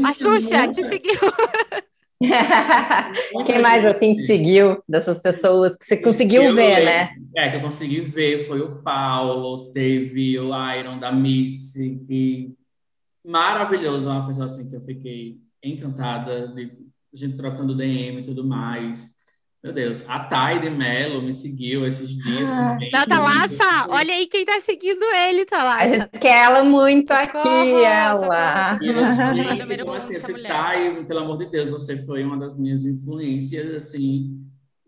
[0.05, 1.13] A Xuxa te seguiu.
[3.45, 7.15] Quem mais assim te seguiu dessas pessoas que você conseguiu Eu ver, né?
[7.35, 12.53] É, que eu consegui ver foi o Paulo, teve o Iron da Missy, que
[13.25, 16.73] maravilhoso, uma pessoa assim que eu fiquei encantada de
[17.13, 19.17] gente trocando DM e tudo mais.
[19.61, 22.89] Meu Deus, a Thay de Mello me seguiu esses dias Ah, também.
[22.91, 25.87] Da Talassa, olha aí quem tá seguindo ele, A Talassa.
[25.99, 28.71] gente quer ela muito aqui, ela.
[28.71, 32.85] assim, número então, assim, tá aí, pelo amor de Deus, você foi uma das minhas
[32.85, 34.39] influências, assim,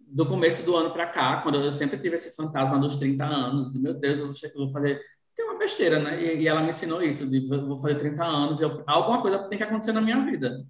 [0.07, 3.73] do começo do ano para cá, quando eu sempre tive esse fantasma dos 30 anos,
[3.73, 5.01] de meu Deus, eu vou, fazer.
[5.35, 6.21] Que é uma besteira, né?
[6.21, 9.21] E, e ela me ensinou isso, de eu vou fazer 30 anos, e eu, alguma
[9.21, 10.63] coisa tem que acontecer na minha vida.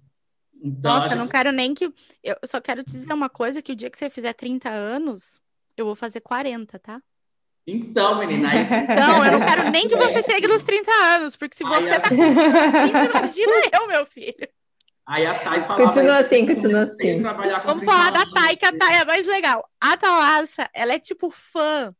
[0.64, 1.92] Então, Nossa, a eu não quero nem que.
[2.22, 5.40] Eu só quero te dizer uma coisa: que o dia que você fizer 30 anos,
[5.76, 7.02] eu vou fazer 40, tá?
[7.66, 8.58] então menina, aí,
[8.98, 12.00] Não, eu não quero nem que você chegue nos 30 anos, porque se você ai.
[12.00, 14.48] tá com 30, imagina eu, meu filho.
[15.06, 15.84] aí a Thay falava.
[15.84, 17.22] Continua assim, eu continua a assim.
[17.22, 19.68] Vamos 30 falar da Thay, que a Thay é mais legal.
[19.80, 21.94] A Thalassa, ela é tipo fã.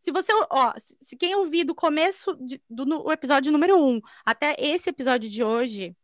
[0.00, 4.00] Se você, ó, se quem ouvir do começo de- do no- o episódio número 1
[4.24, 5.96] até esse episódio de hoje,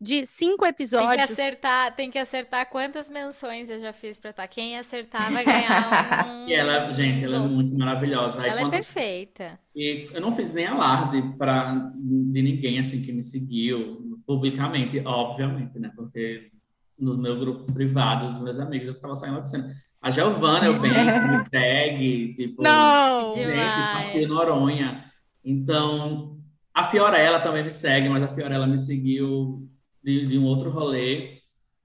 [0.00, 4.32] de cinco Tem que episódios, acertar, tem que acertar quantas menções eu já fiz pra
[4.32, 4.46] tá.
[4.48, 6.48] Quem acertar vai ganhar um.
[6.48, 7.54] E ela, gente, ela é doce.
[7.54, 8.40] muito maravilhosa.
[8.40, 9.58] Aí Ela é quando- perfeita.
[9.76, 15.78] E eu não fiz nem alarde para de ninguém assim que me seguiu publicamente, obviamente,
[15.78, 15.90] né?
[15.94, 16.50] Porque
[16.98, 19.68] no meu grupo privado dos meus amigos eu ficava saindo dizendo
[20.02, 20.96] a Giovana eu bem que
[21.28, 23.34] me segue, tipo, não.
[23.34, 25.04] De- gente, partiu Noronha.
[25.44, 26.38] Então,
[26.72, 29.68] a Fiorella também me segue, mas a Fiorella me seguiu
[30.02, 31.40] de, de um outro rolê,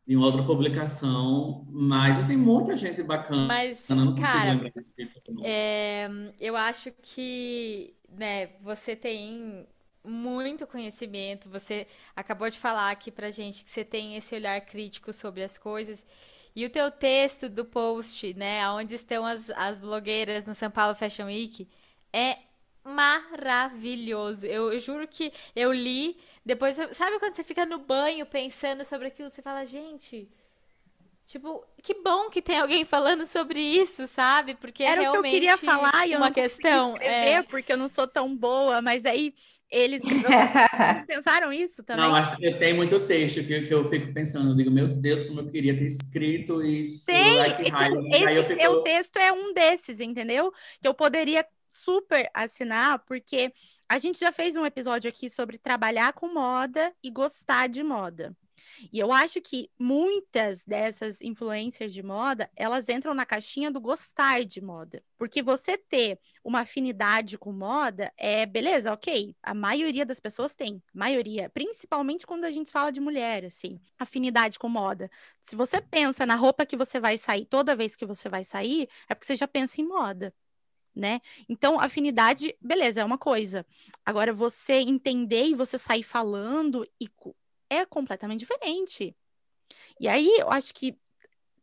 [0.08, 3.48] de uma outra publicação, mas assim, muita gente bacana.
[3.48, 4.72] Mas, eu não cara, lembrar.
[5.44, 6.08] É,
[6.40, 9.68] eu acho que, né, você tem
[10.04, 15.12] muito conhecimento, você acabou de falar aqui pra gente que você tem esse olhar crítico
[15.12, 16.06] sobre as coisas.
[16.56, 20.96] E o teu texto do post, né, onde estão as, as blogueiras no São Paulo
[20.96, 21.68] Fashion Week,
[22.14, 22.38] é
[22.86, 24.46] maravilhoso.
[24.46, 28.86] Eu, eu juro que eu li, depois, eu- sabe quando você fica no banho pensando
[28.86, 30.30] sobre aquilo, você fala, gente,
[31.26, 34.56] tipo, que bom que tem alguém falando sobre isso, sabe?
[34.56, 36.98] Porque é Era o que eu queria realmente falar e eu uma não questão.
[36.98, 39.34] escrever É, porque eu não sou tão boa, mas aí
[39.70, 40.04] eles
[41.08, 42.04] pensaram isso também.
[42.04, 45.24] Não, mas eu tenho muito texto que, que eu fico pensando, eu digo, meu Deus,
[45.24, 47.06] como eu queria ter escrito isso.
[47.06, 50.52] Tem, like e, tipo, esse fico- seu texto é um desses, entendeu?
[50.82, 53.54] Que eu poderia super assinar, porque
[53.88, 58.36] a gente já fez um episódio aqui sobre trabalhar com moda e gostar de moda.
[58.92, 64.44] E eu acho que muitas dessas influencers de moda, elas entram na caixinha do gostar
[64.44, 65.04] de moda.
[65.18, 69.36] Porque você ter uma afinidade com moda é beleza, ok.
[69.42, 74.60] A maioria das pessoas tem, maioria, principalmente quando a gente fala de mulher, assim, afinidade
[74.60, 75.10] com moda.
[75.42, 78.88] Se você pensa na roupa que você vai sair toda vez que você vai sair,
[79.10, 80.34] é porque você já pensa em moda,
[80.96, 81.20] né?
[81.50, 83.66] Então, afinidade, beleza, é uma coisa.
[84.06, 87.10] Agora, você entender e você sair falando e
[87.70, 89.16] é completamente diferente.
[90.00, 90.98] E aí, eu acho que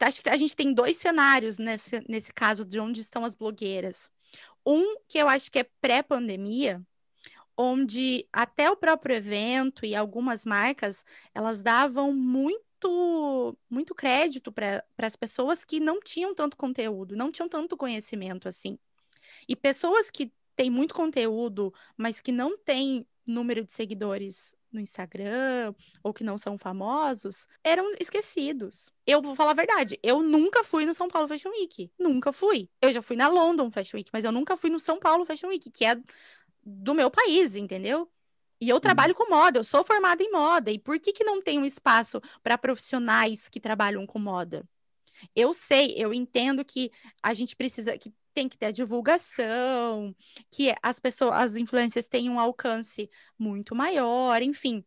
[0.00, 4.10] acho que a gente tem dois cenários nesse, nesse caso de onde estão as blogueiras.
[4.66, 6.82] Um que eu acho que é pré-pandemia,
[7.56, 12.62] onde até o próprio evento e algumas marcas elas davam muito
[13.70, 18.78] muito crédito para as pessoas que não tinham tanto conteúdo, não tinham tanto conhecimento assim.
[19.48, 25.74] E pessoas que têm muito conteúdo, mas que não têm número de seguidores no Instagram
[26.02, 28.90] ou que não são famosos eram esquecidos.
[29.06, 32.68] Eu vou falar a verdade, eu nunca fui no São Paulo Fashion Week, nunca fui.
[32.80, 35.48] Eu já fui na London Fashion Week, mas eu nunca fui no São Paulo Fashion
[35.48, 35.96] Week, que é
[36.64, 38.10] do meu país, entendeu?
[38.60, 40.70] E eu trabalho com moda, eu sou formada em moda.
[40.70, 44.64] E por que, que não tem um espaço para profissionais que trabalham com moda?
[45.34, 46.90] Eu sei, eu entendo que
[47.22, 50.14] a gente precisa, que tem que ter a divulgação,
[50.50, 54.84] que as pessoas, as influências têm um alcance muito maior, enfim.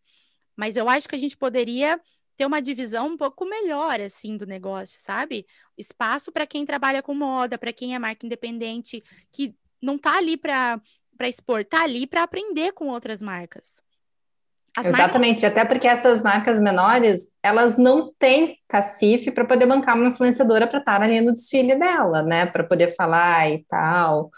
[0.56, 2.00] Mas eu acho que a gente poderia
[2.38, 5.46] ter uma divisão um pouco melhor assim do negócio, sabe?
[5.78, 10.38] Espaço para quem trabalha com moda, para quem é marca independente, que não está ali
[10.38, 10.82] para
[11.18, 13.85] para expor, tá ali para aprender com outras marcas.
[14.78, 15.52] As Exatamente, marcas...
[15.52, 20.80] até porque essas marcas menores, elas não têm cacife para poder bancar uma influenciadora para
[20.80, 22.46] estar ali no desfile dela, né?
[22.46, 24.30] Para poder falar e tal.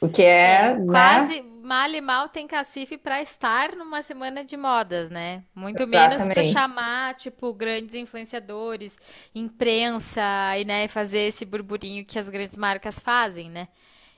[0.00, 0.66] O que é.
[0.66, 0.86] é né?
[0.86, 5.44] Quase mal e mal tem cacife para estar numa semana de modas, né?
[5.54, 6.10] Muito Exatamente.
[6.10, 8.98] menos para chamar, tipo, grandes influenciadores,
[9.34, 10.22] imprensa
[10.58, 13.68] e, né, fazer esse burburinho que as grandes marcas fazem, né?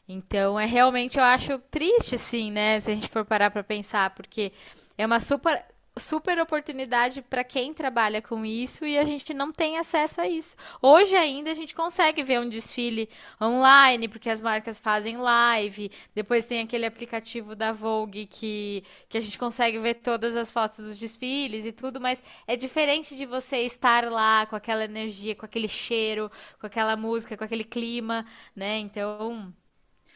[0.08, 2.80] Então, é realmente, eu acho triste, sim, né?
[2.80, 4.52] Se a gente for parar para pensar, porque
[4.98, 5.64] é uma super,
[5.98, 10.54] super oportunidade para quem trabalha com isso e a gente não tem acesso a isso.
[10.82, 13.09] Hoje ainda a gente consegue ver um desfile
[13.40, 15.90] online, porque as marcas fazem live.
[16.14, 20.78] Depois tem aquele aplicativo da Vogue que, que a gente consegue ver todas as fotos
[20.78, 25.46] dos desfiles e tudo, mas é diferente de você estar lá com aquela energia, com
[25.46, 26.30] aquele cheiro,
[26.61, 28.78] com aquela música, com aquele clima, né?
[28.78, 29.52] Então.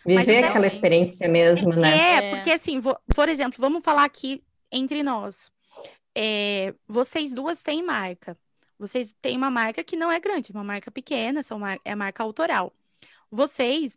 [0.05, 1.91] Viver aquela experiência mesmo, né?
[1.91, 5.53] É, é, porque assim, vou, por exemplo, vamos falar aqui entre nós.
[6.15, 8.37] É, vocês duas têm marca.
[8.79, 12.23] Vocês têm uma marca que não é grande, uma marca pequena, são mar é marca
[12.23, 12.73] autoral.
[13.31, 13.95] Vocês,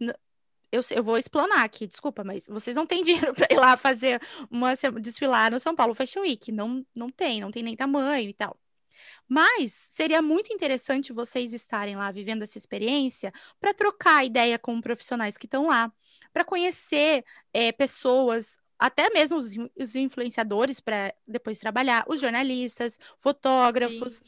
[0.72, 4.22] eu, eu vou explanar aqui, desculpa, mas vocês não têm dinheiro para ir lá fazer
[4.52, 6.52] uma desfilar no São Paulo Fashion Week.
[6.52, 8.58] Não, não tem, não tem nem tamanho e tal.
[9.28, 15.38] Mas seria muito interessante vocês estarem lá vivendo essa experiência para trocar ideia com profissionais
[15.38, 15.92] que estão lá,
[16.34, 24.16] para conhecer é, pessoas, até mesmo os, os influenciadores para depois trabalhar, os jornalistas, fotógrafos.
[24.16, 24.24] Sim.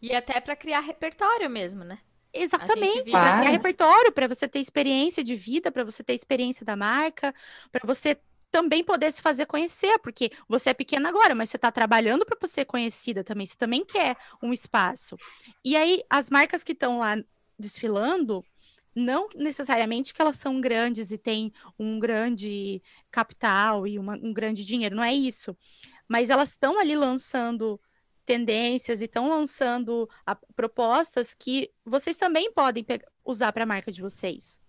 [0.00, 1.98] E até para criar repertório mesmo, né?
[2.32, 6.74] Exatamente, para criar repertório, para você ter experiência de vida, para você ter experiência da
[6.74, 7.34] marca,
[7.70, 8.16] para você
[8.50, 12.48] também poder se fazer conhecer, porque você é pequena agora, mas você está trabalhando para
[12.48, 15.18] ser conhecida também, você também quer um espaço.
[15.62, 17.14] E aí, as marcas que estão lá
[17.58, 18.42] desfilando,
[18.98, 24.64] não necessariamente que elas são grandes e têm um grande capital e uma, um grande
[24.64, 25.56] dinheiro, não é isso.
[26.08, 27.80] Mas elas estão ali lançando
[28.24, 32.84] tendências e estão lançando a, propostas que vocês também podem
[33.24, 34.60] usar para a marca de vocês.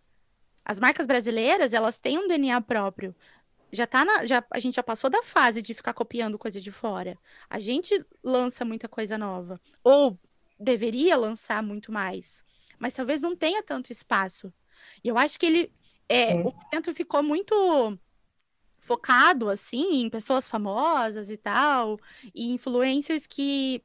[0.64, 3.16] As marcas brasileiras, elas têm um DNA próprio
[3.72, 6.72] já tá na, já, a gente já passou da fase de ficar copiando coisa de
[6.72, 7.18] fora.
[7.50, 9.60] A gente lança muita coisa nova.
[9.84, 10.18] Ou
[10.60, 12.44] deveria lançar muito mais.
[12.80, 14.52] Mas talvez não tenha tanto espaço.
[15.04, 15.74] E eu acho que ele.
[16.08, 18.00] É, o evento ficou muito
[18.80, 22.00] focado assim em pessoas famosas e tal,
[22.34, 23.84] e influencers que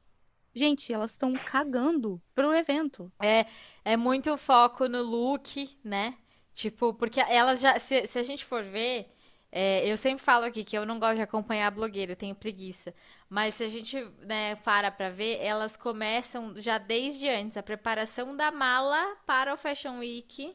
[0.55, 3.11] gente, elas estão cagando pro evento.
[3.21, 3.45] É,
[3.83, 6.15] é muito foco no look, né?
[6.53, 9.13] Tipo, porque elas já se, se a gente for ver,
[9.57, 12.93] é, eu sempre falo aqui que eu não gosto de acompanhar blogueira, eu tenho preguiça.
[13.29, 18.35] Mas se a gente né, para pra ver, elas começam já desde antes, a preparação
[18.35, 20.53] da mala para o Fashion Week.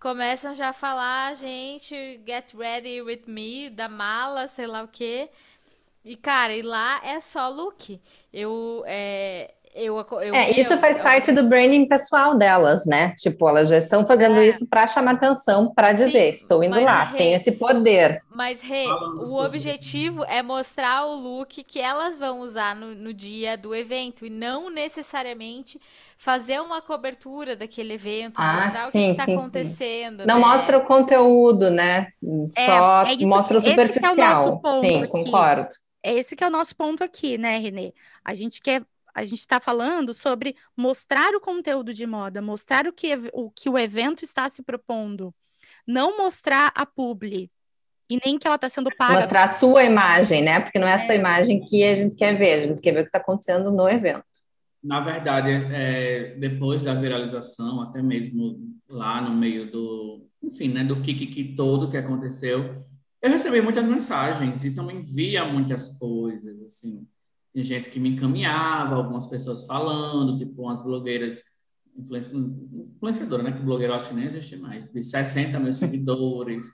[0.00, 1.94] Começam já a falar, gente,
[2.26, 5.28] get ready with me, da mala, sei lá o quê.
[6.02, 8.00] E, cara, e lá é só look.
[8.32, 11.34] Eu, é, eu, eu é, isso faz eu, parte eu...
[11.34, 13.14] do branding pessoal delas, né?
[13.18, 14.46] Tipo, elas já estão fazendo é.
[14.46, 18.22] isso para chamar atenção, para dizer, estou indo lá, Rê, tem esse poder.
[18.34, 23.56] Mas, Rê, o objetivo é mostrar o look que elas vão usar no, no dia
[23.56, 25.78] do evento e não necessariamente
[26.16, 30.26] fazer uma cobertura daquele evento, ah, mostrar sim, o que está acontecendo.
[30.26, 30.46] Não né?
[30.46, 32.08] mostra o conteúdo, né?
[32.56, 34.60] É, Só é, é mostra o superficial.
[34.64, 35.08] É o sim, aqui.
[35.12, 35.68] concordo.
[36.02, 37.92] É esse que é o nosso ponto aqui, né, Renê?
[38.24, 38.82] A gente quer
[39.16, 43.66] a gente está falando sobre mostrar o conteúdo de moda, mostrar o que, o que
[43.66, 45.34] o evento está se propondo,
[45.86, 47.50] não mostrar a publi.
[48.08, 49.14] E nem que ela está sendo paga.
[49.14, 50.60] Mostrar a sua imagem, né?
[50.60, 51.18] Porque não é a sua é.
[51.18, 53.88] imagem que a gente quer ver, a gente quer ver o que está acontecendo no
[53.88, 54.24] evento.
[54.84, 61.02] Na verdade, é, depois da viralização, até mesmo lá no meio do, enfim, né, do
[61.02, 62.84] que todo que aconteceu,
[63.20, 67.04] eu recebi muitas mensagens e também via muitas coisas, assim,
[67.62, 71.40] gente que me encaminhava, algumas pessoas falando, tipo umas blogueiras,
[71.96, 73.52] influenciadoras, né?
[73.52, 76.66] Que blogueira acho que nem existe mais, de 60 mil seguidores,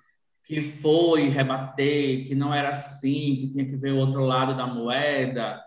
[0.44, 4.66] que foi rebater, que não era assim, que tinha que ver o outro lado da
[4.66, 5.62] moeda,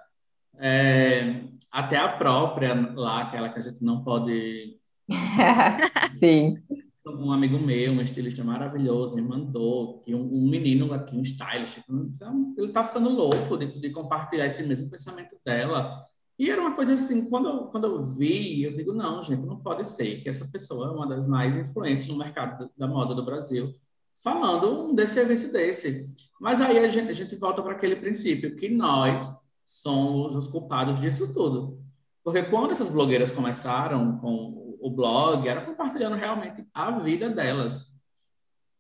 [0.57, 4.78] é, até a própria lá, aquela que a gente não pode.
[6.20, 6.57] Sim.
[7.08, 11.78] Um amigo meu, um estilista maravilhoso, me mandou que um, um menino aqui, um stylist,
[12.58, 16.03] ele tá ficando louco de, de compartilhar esse mesmo pensamento dela.
[16.38, 19.58] E era uma coisa assim, quando eu, quando eu vi, eu digo, não, gente, não
[19.58, 23.24] pode ser que essa pessoa é uma das mais influentes no mercado da moda do
[23.24, 23.74] Brasil,
[24.24, 26.10] falando um desserviço desse.
[26.41, 29.32] Mas aí a gente, a gente volta para aquele princípio, que nós
[29.64, 31.80] somos os culpados disso tudo.
[32.24, 37.94] Porque quando essas blogueiras começaram com o blog, era compartilhando realmente a vida delas.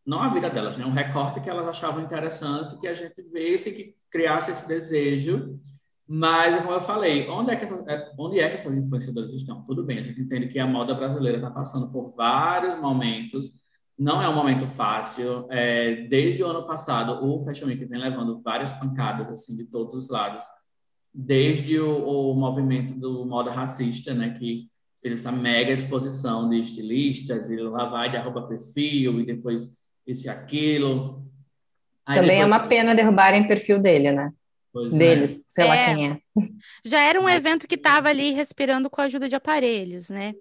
[0.05, 0.85] Não a vida delas, né?
[0.85, 5.59] Um recorte que elas achavam interessante, que a gente visse, que criasse esse desejo
[6.07, 9.63] mas, como eu falei, onde é, que essas, é, onde é que essas influenciadoras estão?
[9.63, 13.51] Tudo bem, a gente entende que a moda brasileira está passando por vários momentos,
[13.97, 15.47] não é um momento fácil.
[15.49, 19.95] É, desde o ano passado, o Fashion Week vem levando várias pancadas assim de todos
[19.95, 20.45] os lados,
[21.11, 24.69] desde o, o movimento do moda racista, né, que
[25.05, 29.69] fez essa mega exposição de estilistas, e lá vai de arroba perfil, e depois
[30.07, 31.23] esse e aquilo.
[32.03, 32.41] Aí Também é depois...
[32.41, 34.33] é uma pena derrubarem o perfil dele, né?
[34.73, 34.97] Pois é.
[34.97, 35.43] deles, é.
[35.47, 36.19] sei é, lá quem é.
[36.83, 40.33] Já era um evento que estava ali respirando com a ajuda de aparelhos, né?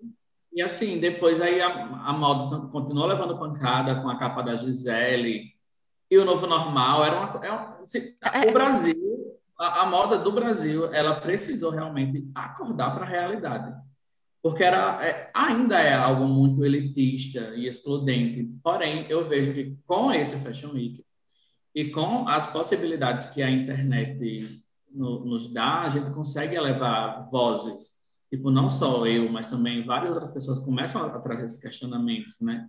[0.50, 5.52] E assim, depois aí a, a moda continuou levando pancada com a capa da Gisele
[6.10, 8.48] e o novo normal era uma, é uma se, é.
[8.48, 8.96] o Brasil,
[9.58, 13.74] a, a, moda do Brasil, ela precisou realmente acordar para a realidade,
[14.44, 18.44] porque era é, ainda é algo muito elitista e excludente.
[18.62, 21.02] Porém, eu vejo que com esse Fashion Week
[21.74, 27.92] e com as possibilidades que a internet no, nos dá, a gente consegue elevar vozes.
[28.28, 32.68] Tipo, não só eu, mas também várias outras pessoas começam a trazer esses questionamentos, né?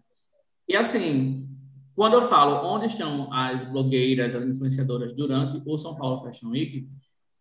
[0.69, 1.45] E assim,
[1.93, 6.88] quando eu falo onde estão as blogueiras, as influenciadoras durante o São Paulo Fashion Week,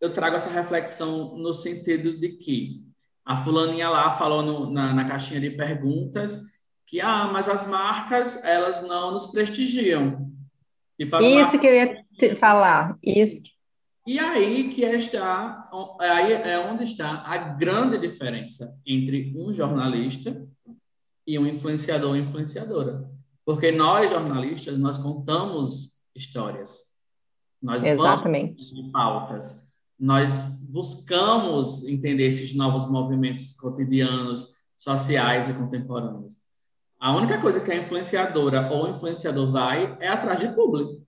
[0.00, 2.93] eu trago essa reflexão no sentido de que
[3.24, 6.40] a fulaninha lá falou no, na, na caixinha de perguntas
[6.86, 10.30] que, ah, mas as marcas, elas não nos prestigiam.
[11.20, 13.42] Isso que eu ia te falar, isso.
[14.06, 15.68] E aí que está,
[15.98, 20.46] aí é onde está a grande diferença entre um jornalista
[21.26, 23.10] e um influenciador ou influenciadora.
[23.46, 26.92] Porque nós, jornalistas, nós contamos histórias.
[27.62, 28.70] Nós Exatamente.
[28.74, 29.63] vamos pautas.
[29.98, 36.34] Nós buscamos entender esses novos movimentos cotidianos, sociais e contemporâneos.
[37.00, 41.02] A única coisa que a influenciadora ou influenciador vai é atrás de público.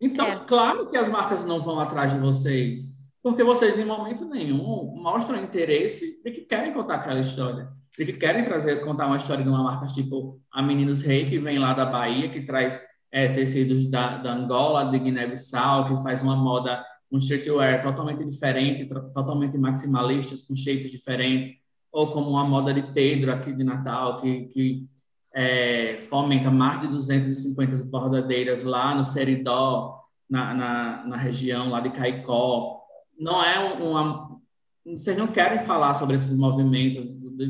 [0.00, 0.36] Então, é.
[0.46, 2.80] claro que as marcas não vão atrás de vocês,
[3.22, 8.14] porque vocês, em momento nenhum, mostram interesse de que querem contar aquela história, de que
[8.14, 11.74] querem trazer, contar uma história de uma marca tipo a Meninos Rei, que vem lá
[11.74, 12.80] da Bahia, que traz
[13.12, 18.86] é, tecidos da, da Angola, de Guiné-Bissau, que faz uma moda, um streetwear totalmente diferente,
[18.86, 21.52] totalmente maximalistas, com shapes diferentes,
[21.90, 24.88] ou como uma moda de Pedro aqui de Natal, que, que
[25.34, 31.90] é, fomenta mais de 250 bordadeiras lá no Seridó, na, na, na, região lá de
[31.90, 32.80] Caicó.
[33.18, 34.38] Não é uma...
[34.84, 37.04] Vocês não querem falar sobre esses movimentos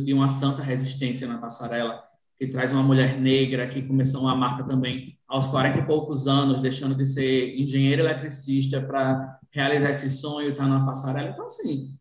[0.04, 2.02] de uma santa resistência na passarela,
[2.40, 6.62] que traz uma mulher negra que começou uma marca também aos 40 e poucos anos,
[6.62, 11.28] deixando de ser engenheiro eletricista para realizar esse sonho, estar tá na passarela.
[11.28, 11.98] Então, assim,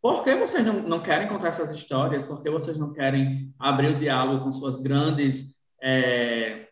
[0.00, 2.24] por que vocês não, não querem contar essas histórias?
[2.24, 6.68] Por que vocês não querem abrir o diálogo com suas grandes, é,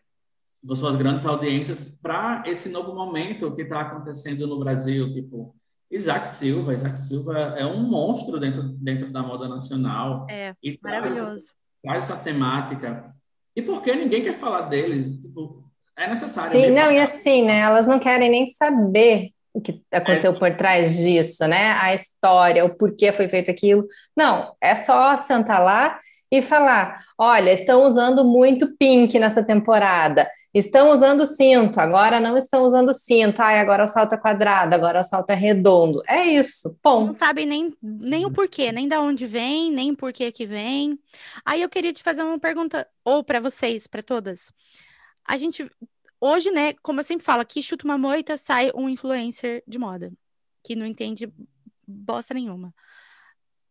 [0.65, 5.11] com suas grandes audiências para esse novo momento que está acontecendo no Brasil?
[5.13, 5.53] Tipo,
[5.91, 6.73] Isaac Silva.
[6.73, 10.27] Isaac Silva é um monstro dentro, dentro da moda nacional.
[10.29, 11.51] É, maravilhoso.
[11.83, 13.13] Traz essa temática.
[13.55, 15.19] E por que ninguém quer falar deles?
[15.19, 15.63] Tipo,
[15.97, 16.51] é necessário.
[16.51, 17.59] Sim, não, e assim, né?
[17.59, 20.39] Elas não querem nem saber o que aconteceu é.
[20.39, 21.73] por trás disso, né?
[21.73, 23.85] A história, o porquê foi feito aquilo.
[24.15, 25.99] Não, é só sentar lá
[26.31, 32.63] e falar: olha, estão usando muito pink nessa temporada, estão usando cinto, agora não estão
[32.63, 36.01] usando cinto, ai, agora o salto é quadrado, agora o salto é redondo.
[36.07, 37.07] É isso, ponto.
[37.07, 40.97] Não sabe nem, nem o porquê, nem da onde vem, nem o porquê que vem.
[41.45, 44.51] Aí eu queria te fazer uma pergunta, ou para vocês, para todas.
[45.27, 45.69] A gente
[46.23, 50.13] Hoje, né, como eu sempre falo, aqui chuta uma moita, sai um influencer de moda,
[50.63, 51.33] que não entende
[51.87, 52.71] bosta nenhuma.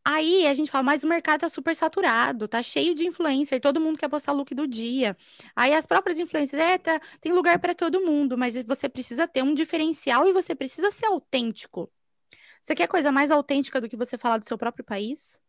[0.04, 3.80] Aí a gente fala, mas o mercado tá super saturado, tá cheio de influencer, todo
[3.80, 5.16] mundo quer postar look do dia.
[5.54, 9.42] Aí as próprias influencers, é, tá, tem lugar para todo mundo, mas você precisa ter
[9.42, 11.92] um diferencial e você precisa ser autêntico.
[12.62, 15.40] Você quer coisa mais autêntica do que você falar do seu próprio país?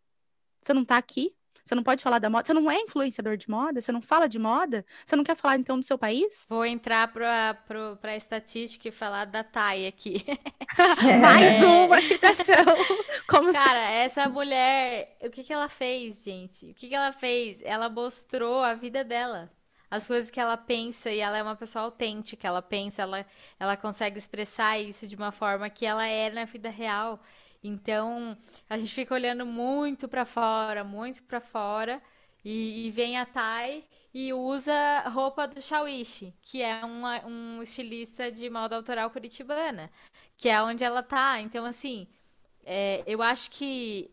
[0.62, 1.36] Você não tá aqui?
[1.72, 2.45] Você não pode falar da moda?
[2.45, 3.80] Você não é influenciador de moda?
[3.80, 4.86] Você não fala de moda?
[5.05, 6.45] Você não quer falar então do seu país?
[6.49, 7.57] Vou entrar para
[8.03, 10.26] a estatística e falar da Thay aqui.
[11.22, 11.65] Mais é...
[11.65, 12.65] uma citação.
[13.26, 13.93] Como Cara, se...
[13.93, 16.72] essa mulher, o que, que ela fez, gente?
[16.72, 17.61] O que, que ela fez?
[17.63, 19.49] Ela mostrou a vida dela
[19.89, 23.26] as coisas que ela pensa e ela é uma pessoa autêntica, ela pensa, ela,
[23.59, 27.22] ela consegue expressar isso de uma forma que ela é na vida real.
[27.64, 28.38] Então,
[28.70, 32.01] a gente fica olhando muito para fora, muito para fora,
[32.43, 34.74] e, e, vem a Thay e usa
[35.09, 39.91] roupa do Shawishi, que é uma, um estilista de moda autoral curitibana,
[40.38, 41.39] que é onde ela tá.
[41.39, 42.07] Então, assim,
[42.66, 44.12] é, eu acho que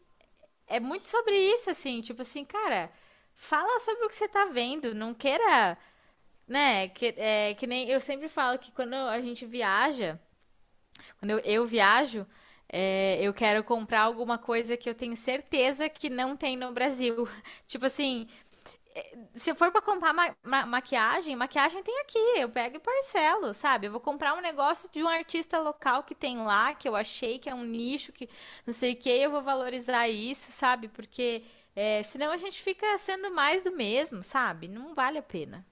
[0.67, 2.93] é muito sobre isso, assim, tipo assim, cara
[3.39, 5.79] fala sobre o que você tá vendo, não queira,
[6.47, 10.21] né, que, é, que nem eu sempre falo que quando a gente viaja,
[11.21, 12.27] quando eu, eu viajo,
[12.71, 17.27] é, eu quero comprar alguma coisa que eu tenho certeza que não tem no Brasil.
[17.67, 18.29] Tipo assim,
[18.95, 23.55] é, se for para comprar ma ma maquiagem, maquiagem tem aqui, eu pego e parcelo,
[23.55, 23.87] sabe?
[23.87, 27.39] Eu vou comprar um negócio de um artista local que tem lá, que eu achei
[27.39, 28.29] que é um nicho, que
[28.67, 30.89] não sei o que, eu vou valorizar isso, sabe?
[30.89, 31.45] Porque
[31.77, 34.69] é, senão a gente fica sendo mais do mesmo, sabe?
[34.69, 35.65] Não vale a pena.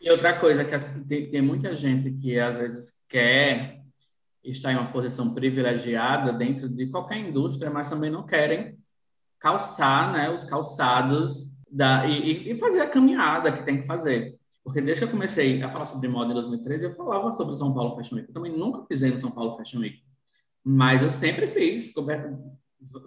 [0.00, 3.81] E outra coisa, que tem, tem muita gente que às vezes quer
[4.44, 8.76] estar em uma posição privilegiada dentro de qualquer indústria, mas também não querem
[9.38, 14.36] calçar né, os calçados da, e, e fazer a caminhada que tem que fazer.
[14.64, 17.74] Porque desde que eu comecei a falar sobre moda em 2013, eu falava sobre São
[17.74, 18.28] Paulo Fashion Week.
[18.28, 19.98] Eu também nunca pisei no São Paulo Fashion Week.
[20.64, 21.92] Mas eu sempre fiz,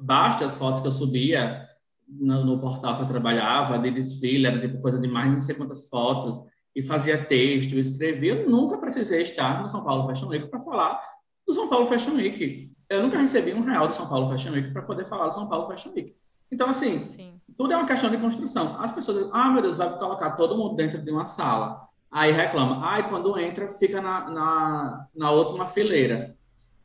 [0.02, 1.66] basta as fotos que eu subia
[2.08, 5.42] no, no, portal que eu trabalhava, de desfile, era tipo coisa de mais de não
[5.42, 6.44] sei quantas fotos,
[6.76, 8.34] e fazia texto, escrevia.
[8.34, 11.15] Eu nunca precisei estar no São Paulo Fashion Week para falar
[11.46, 12.72] do São Paulo Fashion Week.
[12.90, 15.48] Eu nunca recebi um real do São Paulo Fashion Week para poder falar do São
[15.48, 16.16] Paulo Fashion Week.
[16.52, 17.40] Então, assim, Sim.
[17.58, 18.80] tudo é uma questão de construção.
[18.80, 21.88] As pessoas dizem, ah, meu Deus, vai colocar todo mundo dentro de uma sala.
[22.12, 26.36] Aí reclama, ah, e quando entra, fica na, na, na última fileira.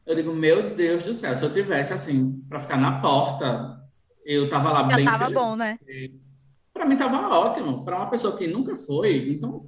[0.06, 3.80] Eu digo, meu Deus do céu, se eu tivesse, assim, para ficar na porta,
[4.24, 5.40] eu estava lá Já bem tava feliz.
[5.40, 5.78] bom, né?
[6.72, 7.84] Para mim estava ótimo.
[7.84, 9.58] Para uma pessoa que nunca foi, então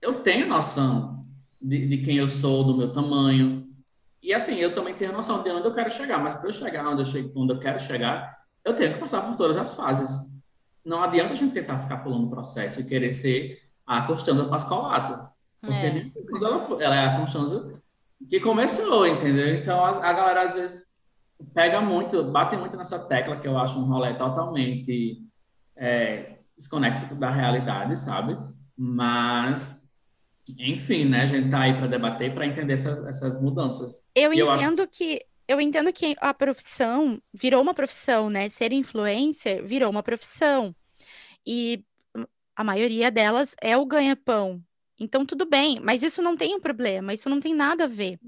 [0.00, 1.24] eu tenho noção
[1.60, 3.66] de, de, quem eu sou, do meu tamanho.
[4.24, 6.16] E assim, eu também tenho noção de onde eu quero chegar.
[6.18, 9.20] Mas para eu chegar onde eu, chego, onde eu quero chegar, eu tenho que passar
[9.20, 10.18] por todas as fases.
[10.82, 15.28] Não adianta a gente tentar ficar pulando o processo e querer ser a Constanza Pascolato.
[15.60, 16.10] Porque é.
[16.40, 17.82] ela, ela é a Constanza
[18.30, 19.56] que começou, entendeu?
[19.56, 20.86] Então a, a galera às vezes
[21.52, 25.22] pega muito, bate muito nessa tecla que eu acho um rolê totalmente
[25.76, 28.38] é, desconexo da realidade, sabe?
[28.74, 29.83] Mas,
[30.58, 31.22] enfim, né?
[31.22, 34.02] A gente tá aí para debater, para entender essas, essas mudanças.
[34.14, 34.98] Eu e entendo eu acho...
[34.98, 38.48] que eu entendo que a profissão virou uma profissão, né?
[38.48, 40.74] Ser influencer virou uma profissão.
[41.46, 41.84] E
[42.56, 44.62] a maioria delas é o ganha-pão.
[44.98, 48.18] Então, tudo bem, mas isso não tem um problema, isso não tem nada a ver.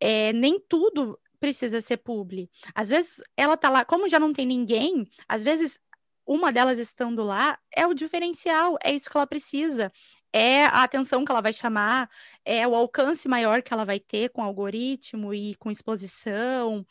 [0.00, 2.50] É, nem tudo precisa ser publi.
[2.74, 5.78] Às vezes ela tá lá, como já não tem ninguém, às vezes
[6.26, 9.92] uma delas estando lá é o diferencial, é isso que ela precisa.
[10.36, 12.10] É a atenção que ela vai chamar,
[12.44, 16.84] é o alcance maior que ela vai ter com algoritmo e com exposição.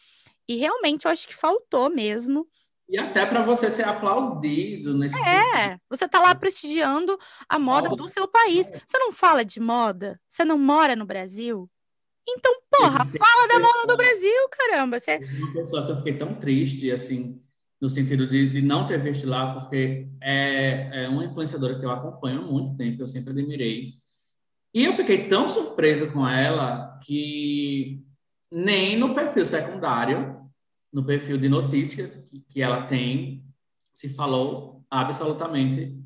[0.47, 2.47] E realmente eu acho que faltou mesmo.
[2.87, 5.81] E até para você ser aplaudido nesse É, sentido.
[5.89, 7.19] você tá lá prestigiando
[7.49, 8.67] a moda do seu país.
[8.69, 10.17] Você não fala de moda?
[10.25, 11.69] Você não mora no Brasil?
[12.25, 15.01] Então, porra, fala da moda do Brasil, caramba.
[15.01, 15.17] Você...
[15.17, 17.42] Uma pessoa que eu fiquei tão triste, assim,
[17.83, 21.91] no sentido de, de não ter visto lá, porque é, é uma influenciadora que eu
[21.91, 23.95] acompanho há muito tempo, eu sempre admirei.
[24.73, 28.01] E eu fiquei tão surpreso com ela que
[28.49, 30.49] nem no perfil secundário,
[30.93, 33.43] no perfil de notícias que, que ela tem,
[33.91, 36.01] se falou absolutamente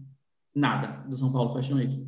[0.55, 2.07] nada do São Paulo Fashion Week.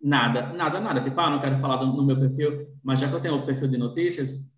[0.00, 1.02] Nada, nada, nada.
[1.02, 3.66] Tipo, ah, não quero falar no meu perfil, mas já que eu tenho o perfil
[3.66, 4.48] de notícias,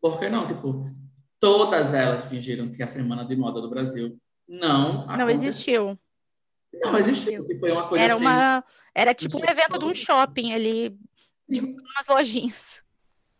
[0.00, 0.48] por que não?
[0.48, 0.90] Tipo,
[1.42, 4.16] todas elas fingiram que a Semana de Moda do Brasil
[4.48, 5.98] não Não existiu.
[6.72, 7.44] Não existiu.
[7.58, 8.64] Foi uma coisa era assim, uma
[8.94, 10.96] Era tipo um evento de um shopping ali,
[11.48, 12.84] de umas lojinhas.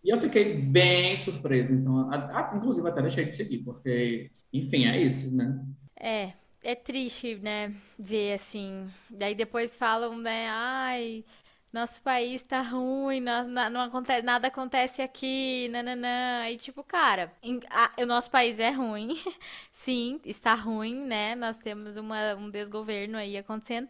[0.03, 1.73] E eu fiquei bem surpreso.
[1.73, 5.65] Então, a, a, inclusive, até deixei de seguir, porque, enfim, é isso, né?
[5.97, 6.33] É,
[6.65, 7.73] é triste, né?
[7.97, 8.89] Ver assim.
[9.09, 10.49] Daí depois falam, né?
[10.51, 11.25] Ai
[11.73, 16.49] nosso país tá ruim, não, não acontece, nada acontece aqui, nananã.
[16.51, 19.15] E tipo, cara, em, a, o nosso país é ruim,
[19.73, 21.35] sim, está ruim, né?
[21.35, 23.89] Nós temos uma, um desgoverno aí acontecendo.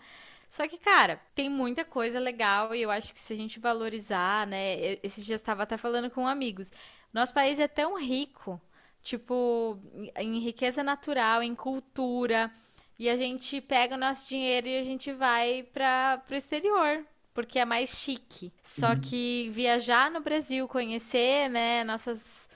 [0.48, 4.46] Só que, cara, tem muita coisa legal e eu acho que se a gente valorizar,
[4.46, 4.98] né?
[5.02, 6.70] Esses dias estava até falando com amigos.
[7.12, 8.60] Nosso país é tão rico,
[9.02, 9.78] tipo,
[10.16, 12.52] em riqueza natural, em cultura,
[12.98, 17.58] e a gente pega o nosso dinheiro e a gente vai para o exterior, porque
[17.58, 18.52] é mais chique.
[18.62, 19.00] Só uhum.
[19.00, 22.48] que viajar no Brasil, conhecer, né, nossas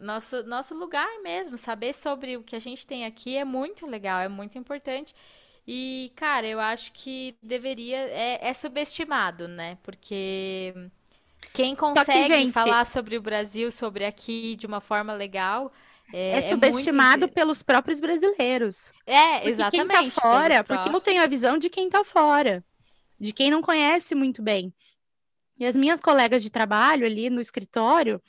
[0.00, 4.20] nosso nosso lugar mesmo, saber sobre o que a gente tem aqui é muito legal,
[4.20, 5.14] é muito importante.
[5.66, 7.96] E, cara, eu acho que deveria.
[7.96, 9.76] É, é subestimado, né?
[9.82, 10.72] Porque
[11.52, 15.72] quem consegue que, gente, falar sobre o Brasil, sobre aqui de uma forma legal.
[16.12, 17.34] É, é, subestimado é muito...
[17.34, 18.92] pelos próprios brasileiros.
[19.04, 19.98] É, porque exatamente.
[19.98, 22.62] Quem tá fora, porque eu tenho a visão de quem tá fora,
[23.18, 24.72] de quem não conhece muito bem.
[25.58, 28.22] E as minhas colegas de trabalho ali no escritório,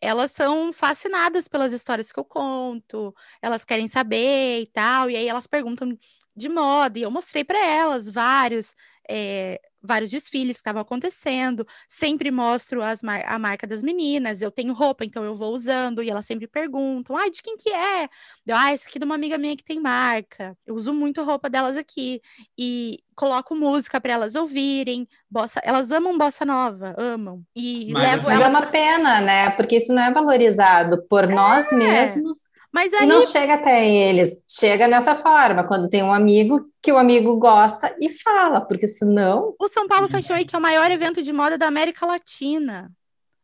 [0.00, 5.28] elas são fascinadas pelas histórias que eu conto, elas querem saber e tal, e aí
[5.28, 5.96] elas perguntam
[6.36, 8.74] de moda, e eu mostrei para elas vários,
[9.08, 14.50] é, vários desfiles que estavam acontecendo, sempre mostro as mar a marca das meninas, eu
[14.50, 18.08] tenho roupa, então eu vou usando, e elas sempre perguntam, ai, de quem que é?
[18.46, 21.22] Eu, ah, esse aqui é de uma amiga minha que tem marca, eu uso muito
[21.22, 22.20] roupa delas aqui,
[22.58, 28.30] e coloco música para elas ouvirem, bossa, elas amam bossa nova, amam, e Mas levo
[28.30, 28.46] elas...
[28.46, 31.34] é uma pena, né, porque isso não é valorizado por é.
[31.34, 33.04] nós mesmos, mas aí...
[33.04, 37.36] E não chega até eles, chega nessa forma, quando tem um amigo que o amigo
[37.36, 39.54] gosta e fala, porque senão.
[39.58, 42.90] O São Paulo Fashion Week é o maior evento de moda da América Latina.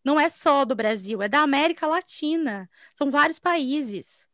[0.04, 2.70] Não é só do Brasil, é da América Latina.
[2.94, 4.28] São vários países.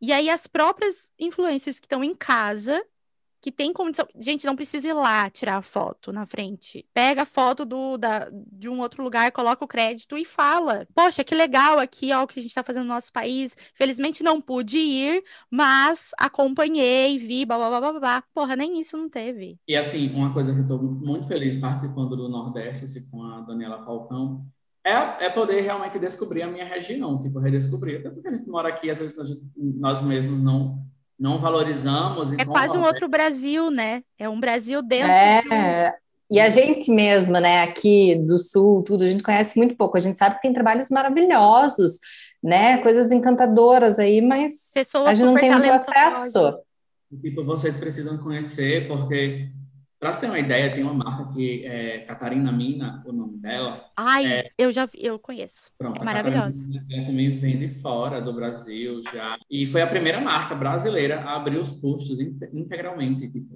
[0.00, 2.82] E aí as próprias influências que estão em casa
[3.42, 4.06] que tem condição.
[4.18, 6.86] Gente, não precisa ir lá tirar a foto na frente.
[6.94, 10.86] Pega a foto do, da, de um outro lugar, coloca o crédito e fala.
[10.94, 13.56] Poxa, que legal aqui, ó, o que a gente está fazendo no nosso país.
[13.74, 19.08] Felizmente não pude ir, mas acompanhei, vi, blá, blá, blá, blá, Porra, nem isso não
[19.08, 19.58] teve.
[19.66, 23.40] E assim, uma coisa que eu estou muito feliz participando do Nordeste, assim, com a
[23.40, 24.46] Daniela Falcão,
[24.84, 27.98] é, é poder realmente descobrir a minha região, tipo, redescobrir.
[27.98, 29.16] Até porque a gente mora aqui, às vezes
[29.56, 32.32] nós mesmos não não valorizamos.
[32.38, 34.02] É quase um outro Brasil, né?
[34.18, 35.10] É um Brasil dentro.
[35.10, 35.94] É,
[36.30, 39.96] e a gente mesma, né, aqui do Sul, tudo, a gente conhece muito pouco.
[39.96, 41.98] A gente sabe que tem trabalhos maravilhosos,
[42.42, 42.78] né?
[42.78, 46.58] Coisas encantadoras aí, mas Pessoas a gente não tem muito acesso.
[47.20, 49.50] Tipo, vocês precisam conhecer, porque
[50.02, 53.88] para você ter uma ideia, tem uma marca que é Catarina Mina, o nome dela.
[53.96, 54.50] Ai, é...
[54.58, 55.70] eu já vi, eu conheço.
[55.78, 56.68] Pronto, é maravilhosa.
[56.90, 59.38] Ela também vende fora do Brasil já.
[59.48, 63.30] E foi a primeira marca brasileira a abrir os custos integralmente.
[63.30, 63.54] Tipo,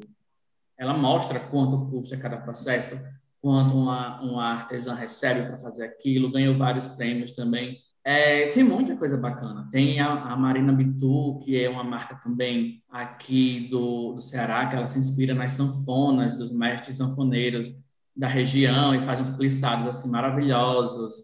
[0.78, 2.96] ela mostra quanto custa cada processo,
[3.42, 7.76] quanto uma, uma artesã recebe para fazer aquilo, ganhou vários prêmios também.
[8.08, 9.68] É, tem muita coisa bacana.
[9.72, 14.76] Tem a, a, Marina Bitu, que é uma marca também aqui do, do Ceará, que
[14.76, 17.74] ela se inspira nas sanfonas dos mestres sanfoneiros
[18.14, 21.16] da região e faz uns plissados assim maravilhosos.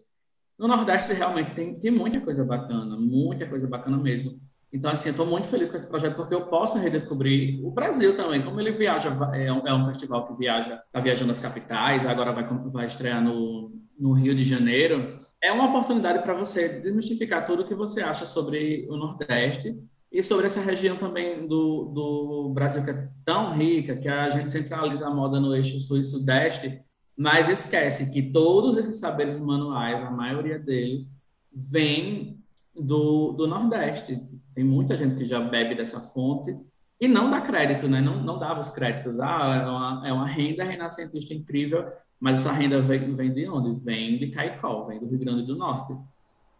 [0.59, 4.37] No Nordeste realmente tem, tem muita coisa bacana, muita coisa bacana mesmo.
[4.73, 8.17] Então, assim, eu estou muito feliz com esse projeto porque eu posso redescobrir o Brasil
[8.17, 8.41] também.
[8.41, 12.33] Como ele viaja, é um, é um festival que viaja, está viajando as capitais, agora
[12.33, 17.63] vai, vai estrear no, no Rio de Janeiro é uma oportunidade para você desmistificar tudo
[17.63, 19.77] o que você acha sobre o Nordeste
[20.09, 24.49] e sobre essa região também do, do Brasil que é tão rica, que a gente
[24.51, 26.81] centraliza a moda no eixo sul e sudeste,
[27.17, 31.11] mas esquece que todos esses saberes manuais, a maioria deles,
[31.51, 32.39] vem
[32.73, 34.21] do, do Nordeste.
[34.55, 36.55] Tem muita gente que já bebe dessa fonte
[37.03, 37.99] e não dá crédito, né?
[37.99, 39.19] não, não dava os créditos.
[39.19, 43.83] Ah, é uma, é uma renda renascentista incrível, mas essa renda vem, vem de onde?
[43.83, 45.93] Vem de Caicó, vem do Rio Grande do Norte.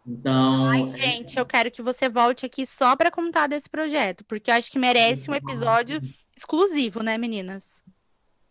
[0.06, 0.66] Então.
[0.66, 4.56] Ai, gente, eu quero que você volte aqui só para contar desse projeto, porque eu
[4.56, 6.02] acho que merece um episódio
[6.36, 7.82] exclusivo, né, meninas?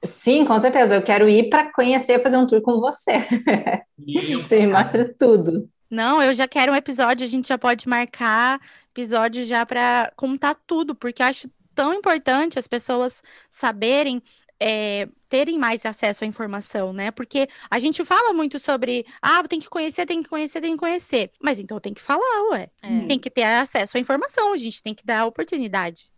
[0.03, 0.95] Sim, com certeza.
[0.95, 3.13] Eu quero ir para conhecer, fazer um tour com você.
[4.43, 5.69] você me mostra tudo.
[5.91, 10.55] Não, eu já quero um episódio, a gente já pode marcar episódio já para contar
[10.67, 11.51] tudo, porque eu acho
[11.83, 14.23] tão importante as pessoas saberem
[14.61, 17.11] é, terem mais acesso à informação, né?
[17.11, 20.79] Porque a gente fala muito sobre, ah, tem que conhecer, tem que conhecer, tem que
[20.79, 21.33] conhecer.
[21.43, 22.71] Mas então tem que falar, ué.
[22.81, 23.07] É.
[23.07, 26.09] Tem que ter acesso à informação, a gente tem que dar a oportunidade.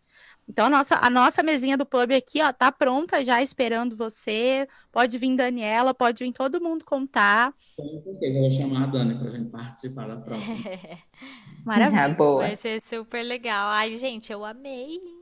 [0.46, 4.68] Então, a nossa, a nossa mesinha do pub aqui, ó, tá pronta já esperando você.
[4.92, 7.54] Pode vir Daniela, pode vir todo mundo contar.
[7.74, 10.58] Com certeza, eu vou chamar a Dani pra gente participar da próxima.
[11.64, 12.00] Maravilha.
[12.00, 12.42] É, boa.
[12.42, 13.68] Vai ser super legal.
[13.68, 15.13] Ai, gente, eu amei.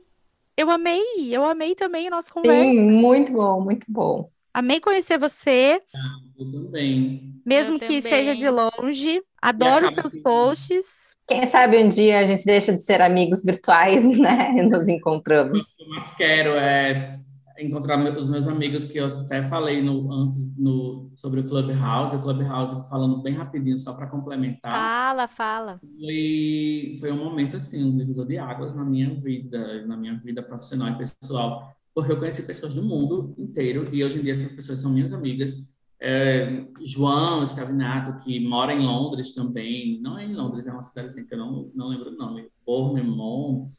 [0.55, 1.01] Eu amei,
[1.31, 2.61] eu amei também a nossa conversa.
[2.63, 4.29] Sim, muito bom, muito bom.
[4.53, 5.81] Amei conhecer você.
[5.95, 5.99] Ah,
[6.37, 7.41] eu também.
[7.43, 8.01] Mesmo Eu que também.
[8.01, 9.21] seja de longe.
[9.41, 11.13] Adoro os seus posts.
[11.27, 14.51] Quem sabe um dia a gente deixa de ser amigos virtuais, né?
[14.55, 15.63] E nos encontramos.
[15.89, 17.19] Mais quero é
[17.65, 22.21] encontrar os meus amigos que eu até falei no, antes no, sobre o Clubhouse, o
[22.21, 24.71] Clubhouse falando bem rapidinho só para complementar.
[24.71, 25.79] Fala, fala.
[25.99, 30.41] Foi, foi um momento assim, um divisor de águas na minha vida, na minha vida
[30.41, 34.51] profissional e pessoal, porque eu conheci pessoas do mundo inteiro e hoje em dia essas
[34.51, 35.65] pessoas são minhas amigas.
[35.99, 41.07] É, João Scavinato, que mora em Londres também, não é em Londres, é uma cidade
[41.07, 43.69] assim, que eu não, não lembro o nome, Bournemouth.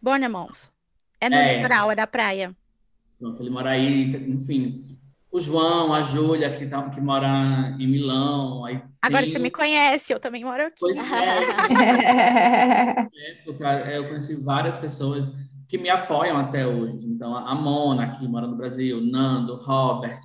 [0.00, 0.72] Bournemouth.
[1.20, 2.52] É no é, litoral, é da praia.
[3.22, 4.82] Pronto, ele mora aí, enfim.
[5.30, 8.64] O João, a Júlia, que, tá, que mora em Milão.
[8.64, 9.32] Aí Agora tem...
[9.32, 10.80] você me conhece, eu também moro aqui.
[10.80, 11.02] Pois é.
[13.92, 15.32] é, eu conheci várias pessoas
[15.68, 17.06] que me apoiam até hoje.
[17.06, 20.18] Então, a Mona, que mora no Brasil, Nando, Robert.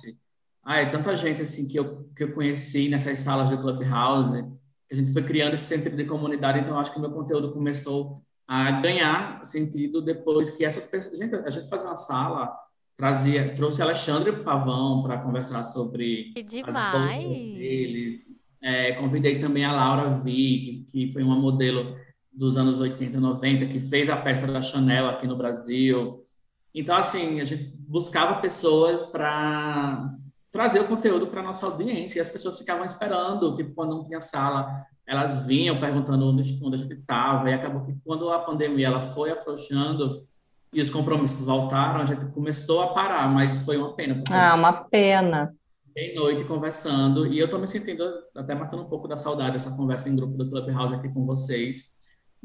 [0.64, 4.44] Ai, tanta gente assim que eu, que eu conheci nessas salas de Clubhouse.
[4.90, 8.72] A gente foi criando esse sentido de comunidade, então acho que meu conteúdo começou a
[8.72, 11.16] ganhar sentido depois que essas pessoas.
[11.16, 12.52] Gente, a gente faz uma sala
[12.98, 16.74] trazia, trouxe Alexandre Pavão para conversar sobre as
[17.14, 18.18] dele.
[18.60, 21.96] É, convidei também a Laura Vi, que, que foi uma modelo
[22.32, 26.26] dos anos 80 90, que fez a peça da Chanel aqui no Brasil.
[26.74, 30.12] Então, assim, a gente buscava pessoas para
[30.50, 34.20] trazer o conteúdo para nossa audiência, e as pessoas ficavam esperando, tipo, quando não tinha
[34.20, 38.88] sala, elas vinham perguntando onde, onde a gente estava, e acabou que quando a pandemia
[38.88, 40.26] ela foi afrouxando,
[40.72, 44.22] e os compromissos voltaram, a gente começou a parar, mas foi uma pena.
[44.30, 45.54] Ah, uma pena.
[45.96, 48.04] Em noite conversando, e eu estou me sentindo
[48.34, 51.92] até matando um pouco da saudade dessa conversa em grupo do Clubhouse aqui com vocês.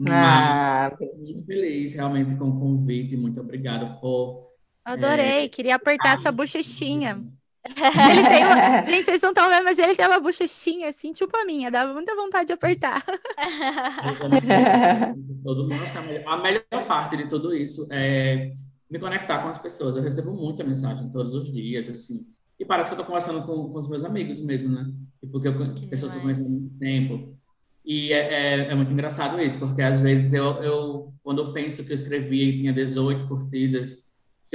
[0.10, 4.52] Ah, muito feliz realmente com o convite, muito obrigado por.
[4.84, 5.50] Adorei, é...
[5.50, 7.24] queria apertar essa bochechinha.
[7.66, 8.84] Ele tem uma...
[8.84, 11.94] Gente, vocês não estão vendo, mas ele tem uma bochechinha assim, tipo a minha, dava
[11.94, 13.04] muita vontade de apertar.
[15.44, 15.84] Todo mundo,
[16.26, 18.54] a melhor parte de tudo isso é
[18.90, 19.96] me conectar com as pessoas.
[19.96, 22.28] Eu recebo muita mensagem todos os dias, assim.
[22.60, 24.86] E parece que eu estou conversando com, com os meus amigos mesmo, né?
[25.32, 27.36] Porque eu, que pessoas que eu conheço há muito tempo.
[27.84, 31.84] E é, é, é, muito engraçado isso, porque às vezes eu, eu, quando eu penso
[31.84, 33.98] que eu escrevi e tinha 18 curtidas,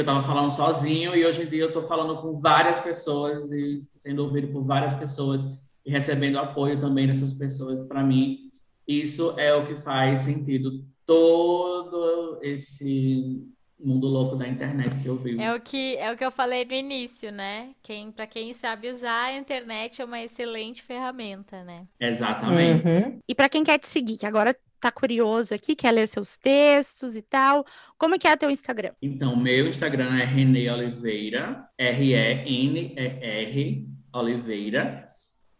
[0.01, 3.78] eu estava falando sozinho e hoje em dia eu estou falando com várias pessoas e
[3.96, 5.44] sendo ouvido por várias pessoas
[5.84, 7.80] e recebendo apoio também dessas pessoas.
[7.80, 8.49] Para mim,
[8.86, 13.44] isso é o que faz sentido todo esse
[13.80, 15.40] mundo louco da internet que eu vivo.
[15.40, 17.70] É o que é o que eu falei no início, né?
[17.82, 21.86] Quem para quem sabe usar a internet é uma excelente ferramenta, né?
[21.99, 22.86] Exatamente.
[22.86, 23.18] Uhum.
[23.28, 27.16] E para quem quer te seguir, que agora tá curioso aqui, quer ler seus textos
[27.16, 27.64] e tal,
[27.97, 28.93] como que é teu Instagram?
[29.03, 35.07] Então, meu Instagram é Renê Oliveira, R-E-N-E-R Oliveira.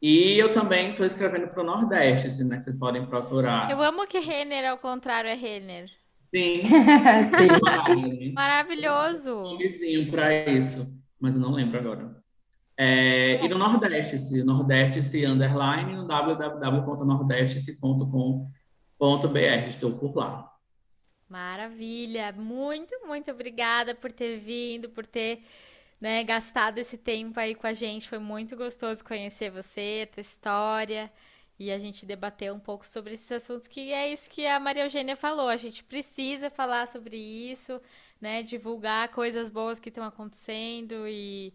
[0.01, 2.61] E eu também estou escrevendo para o Nordeste, assim, né?
[2.61, 3.69] Vocês podem procurar.
[3.71, 5.91] Eu amo que Renner, ao contrário, é Renner.
[6.33, 6.62] Sim.
[6.64, 8.33] Sim.
[8.33, 9.59] Maravilhoso.
[9.59, 10.89] vizinho para isso,
[11.21, 12.16] mas eu não lembro agora.
[12.77, 18.49] É, e no Nordeste, se Nordeste, se underline, no www.nordeste.com
[18.99, 20.59] br Estou por lá.
[21.28, 22.32] Maravilha!
[22.32, 25.42] Muito, muito obrigada por ter vindo, por ter
[26.01, 28.09] né, gastado esse tempo aí com a gente.
[28.09, 31.12] Foi muito gostoso conhecer você, tua história
[31.59, 34.84] e a gente debater um pouco sobre esses assuntos, que é isso que a Maria
[34.84, 35.49] Eugênia falou.
[35.49, 37.80] A gente precisa falar sobre isso,
[38.20, 38.42] né?
[38.42, 41.53] Divulgar coisas boas que estão acontecendo e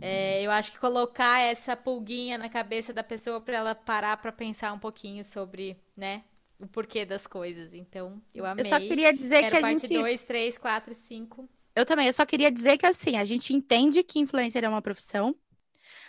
[0.00, 4.32] é, eu acho que colocar essa pulguinha na cabeça da pessoa para ela parar para
[4.32, 6.24] pensar um pouquinho sobre, né?
[6.60, 7.74] O porquê das coisas.
[7.74, 8.64] Então, eu amei.
[8.64, 9.94] Eu só queria dizer Quero que a parte gente.
[9.98, 11.48] 2, 3, 4, 5.
[11.74, 14.82] Eu também, eu só queria dizer que assim, a gente entende que influencer é uma
[14.82, 15.34] profissão,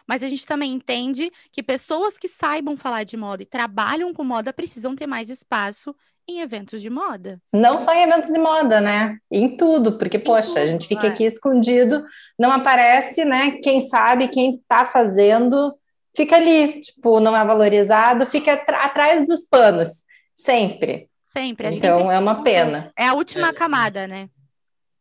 [0.07, 4.23] mas a gente também entende que pessoas que saibam falar de moda e trabalham com
[4.23, 5.95] moda precisam ter mais espaço
[6.27, 7.39] em eventos de moda.
[7.53, 9.17] Não só em eventos de moda, né?
[9.29, 11.09] Em tudo, porque, em poxa, tudo, a gente fica é.
[11.09, 12.03] aqui escondido,
[12.37, 13.51] não aparece, né?
[13.63, 15.75] Quem sabe, quem tá fazendo,
[16.15, 20.03] fica ali, tipo, não é valorizado, fica atrás dos panos.
[20.35, 21.09] Sempre.
[21.21, 21.67] Sempre.
[21.67, 22.15] É então sempre...
[22.15, 22.91] é uma pena.
[22.97, 24.29] É a última é, camada, né?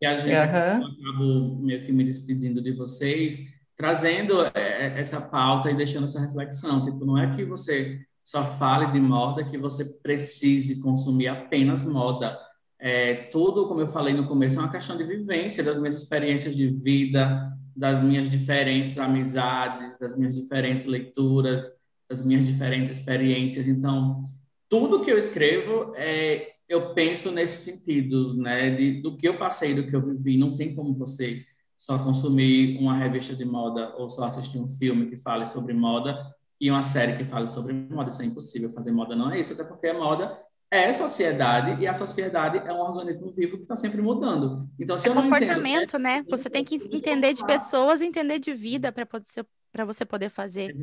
[0.00, 0.42] E a gente uhum.
[0.42, 3.40] acabo meio que me despedindo de vocês,
[3.76, 6.84] trazendo é, é, essa pauta e deixando essa reflexão.
[6.84, 12.38] Tipo, não é que você só fale de moda, que você precise consumir apenas moda.
[12.78, 16.56] É, tudo, como eu falei no começo, é uma questão de vivência, das minhas experiências
[16.56, 21.70] de vida, das minhas diferentes amizades, das minhas diferentes leituras,
[22.08, 23.66] das minhas diferentes experiências.
[23.66, 24.24] Então,
[24.70, 28.70] tudo que eu escrevo, é, eu penso nesse sentido, né?
[28.70, 30.38] De, do que eu passei, do que eu vivi.
[30.38, 31.44] Não tem como você
[31.76, 36.16] só consumir uma revista de moda ou só assistir um filme que fale sobre moda
[36.60, 38.10] e uma série que fale sobre moda.
[38.10, 38.70] Isso é impossível.
[38.70, 40.38] Fazer moda não é isso, até porque a moda
[40.70, 44.70] é sociedade e a sociedade é um organismo vivo que está sempre mudando.
[44.78, 46.24] Então, se é eu não comportamento, entendo, né?
[46.30, 49.26] Você tem que entender de pessoas, entender de vida para poder
[49.72, 50.76] para você poder fazer.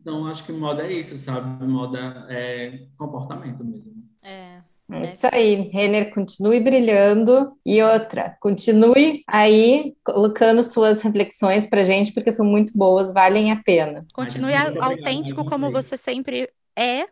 [0.00, 1.64] Então, acho que moda é isso, sabe?
[1.66, 3.92] Moda é comportamento mesmo.
[4.22, 4.60] É.
[4.88, 7.58] É isso aí, Renner, continue brilhando.
[7.66, 13.56] E outra, continue aí colocando suas reflexões para gente, porque são muito boas, valem a
[13.56, 14.06] pena.
[14.12, 17.04] Continue autêntico como você sempre é.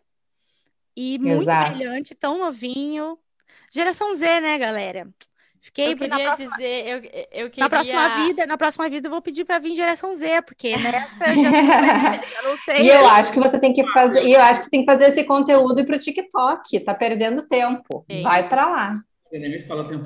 [0.97, 1.73] E muito Exato.
[1.73, 3.19] brilhante, tão novinho.
[3.73, 5.09] Geração Z, né, galera?
[5.65, 6.51] Fiquei eu queria próxima...
[6.51, 6.97] dizer, eu,
[7.33, 7.65] eu queria...
[7.65, 11.27] Na próxima vida, na próxima vida eu vou pedir para vir geração Z, porque nessa
[11.31, 12.83] eu já eu não sei.
[12.83, 14.93] E eu acho que você tem que fazer, e eu acho que você tem que
[14.93, 18.05] fazer esse conteúdo para o TikTok, tá perdendo tempo.
[18.11, 18.23] Sim.
[18.23, 19.01] Vai para lá.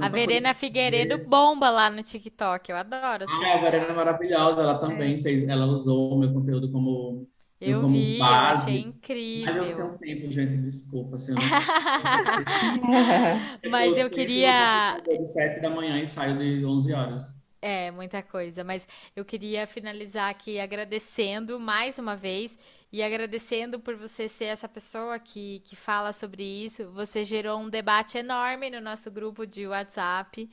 [0.00, 3.24] A Verena Figueiredo bomba lá no TikTok, eu adoro.
[3.28, 5.22] Ah, a Verena é maravilhosa, ela também é.
[5.22, 7.26] fez, ela usou o meu conteúdo como
[7.60, 9.54] eu vi, base, eu achei incrível.
[9.54, 11.16] Mas eu tenho tempo, gente, desculpa.
[11.16, 11.38] Assim, eu
[13.70, 15.00] mas eu, eu queria.
[15.00, 17.36] De 7 da manhã e saio de 11 horas.
[17.60, 18.86] É, muita coisa, mas
[19.16, 22.56] eu queria finalizar aqui agradecendo mais uma vez
[22.92, 26.88] e agradecendo por você ser essa pessoa que, que fala sobre isso.
[26.92, 30.48] Você gerou um debate enorme no nosso grupo de WhatsApp.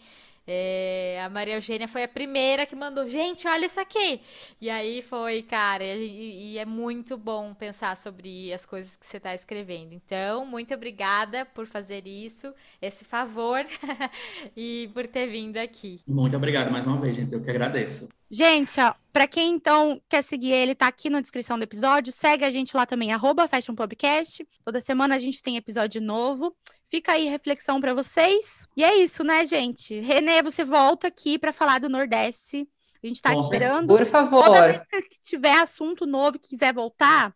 [0.48, 4.22] É, a Maria Eugênia foi a primeira que mandou, gente, olha isso aqui.
[4.62, 9.18] E aí foi, cara, e, e é muito bom pensar sobre as coisas que você
[9.18, 9.94] está escrevendo.
[9.94, 13.66] Então, muito obrigada por fazer isso, esse favor,
[14.56, 16.02] e por ter vindo aqui.
[16.08, 17.34] Muito obrigado mais uma vez, gente.
[17.34, 18.08] Eu que agradeço.
[18.30, 22.12] Gente, ó, para quem então quer seguir ele, tá aqui na descrição do episódio.
[22.12, 24.46] Segue a gente lá também, arroba Fashion Podcast.
[24.64, 26.56] Toda semana a gente tem episódio novo.
[26.96, 28.66] Fica aí reflexão para vocês.
[28.78, 30.00] E é isso, né, gente?
[30.00, 32.66] Renê, você volta aqui para falar do Nordeste.
[33.04, 33.88] A gente tá te esperando.
[33.88, 34.46] Por favor.
[34.46, 34.80] Toda vez
[35.10, 37.36] que tiver assunto novo que quiser voltar,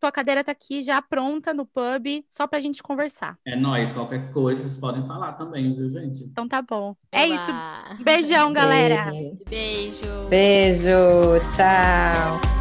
[0.00, 3.38] tua cadeira tá aqui já pronta no pub, só pra gente conversar.
[3.46, 6.24] É nóis, qualquer coisa vocês podem falar também, viu, gente?
[6.24, 6.96] Então tá bom.
[7.12, 7.34] É Olá.
[7.36, 8.02] isso.
[8.02, 9.12] Beijão, galera.
[9.48, 10.04] Beijo.
[10.28, 10.90] Beijo.
[11.54, 12.55] Tchau.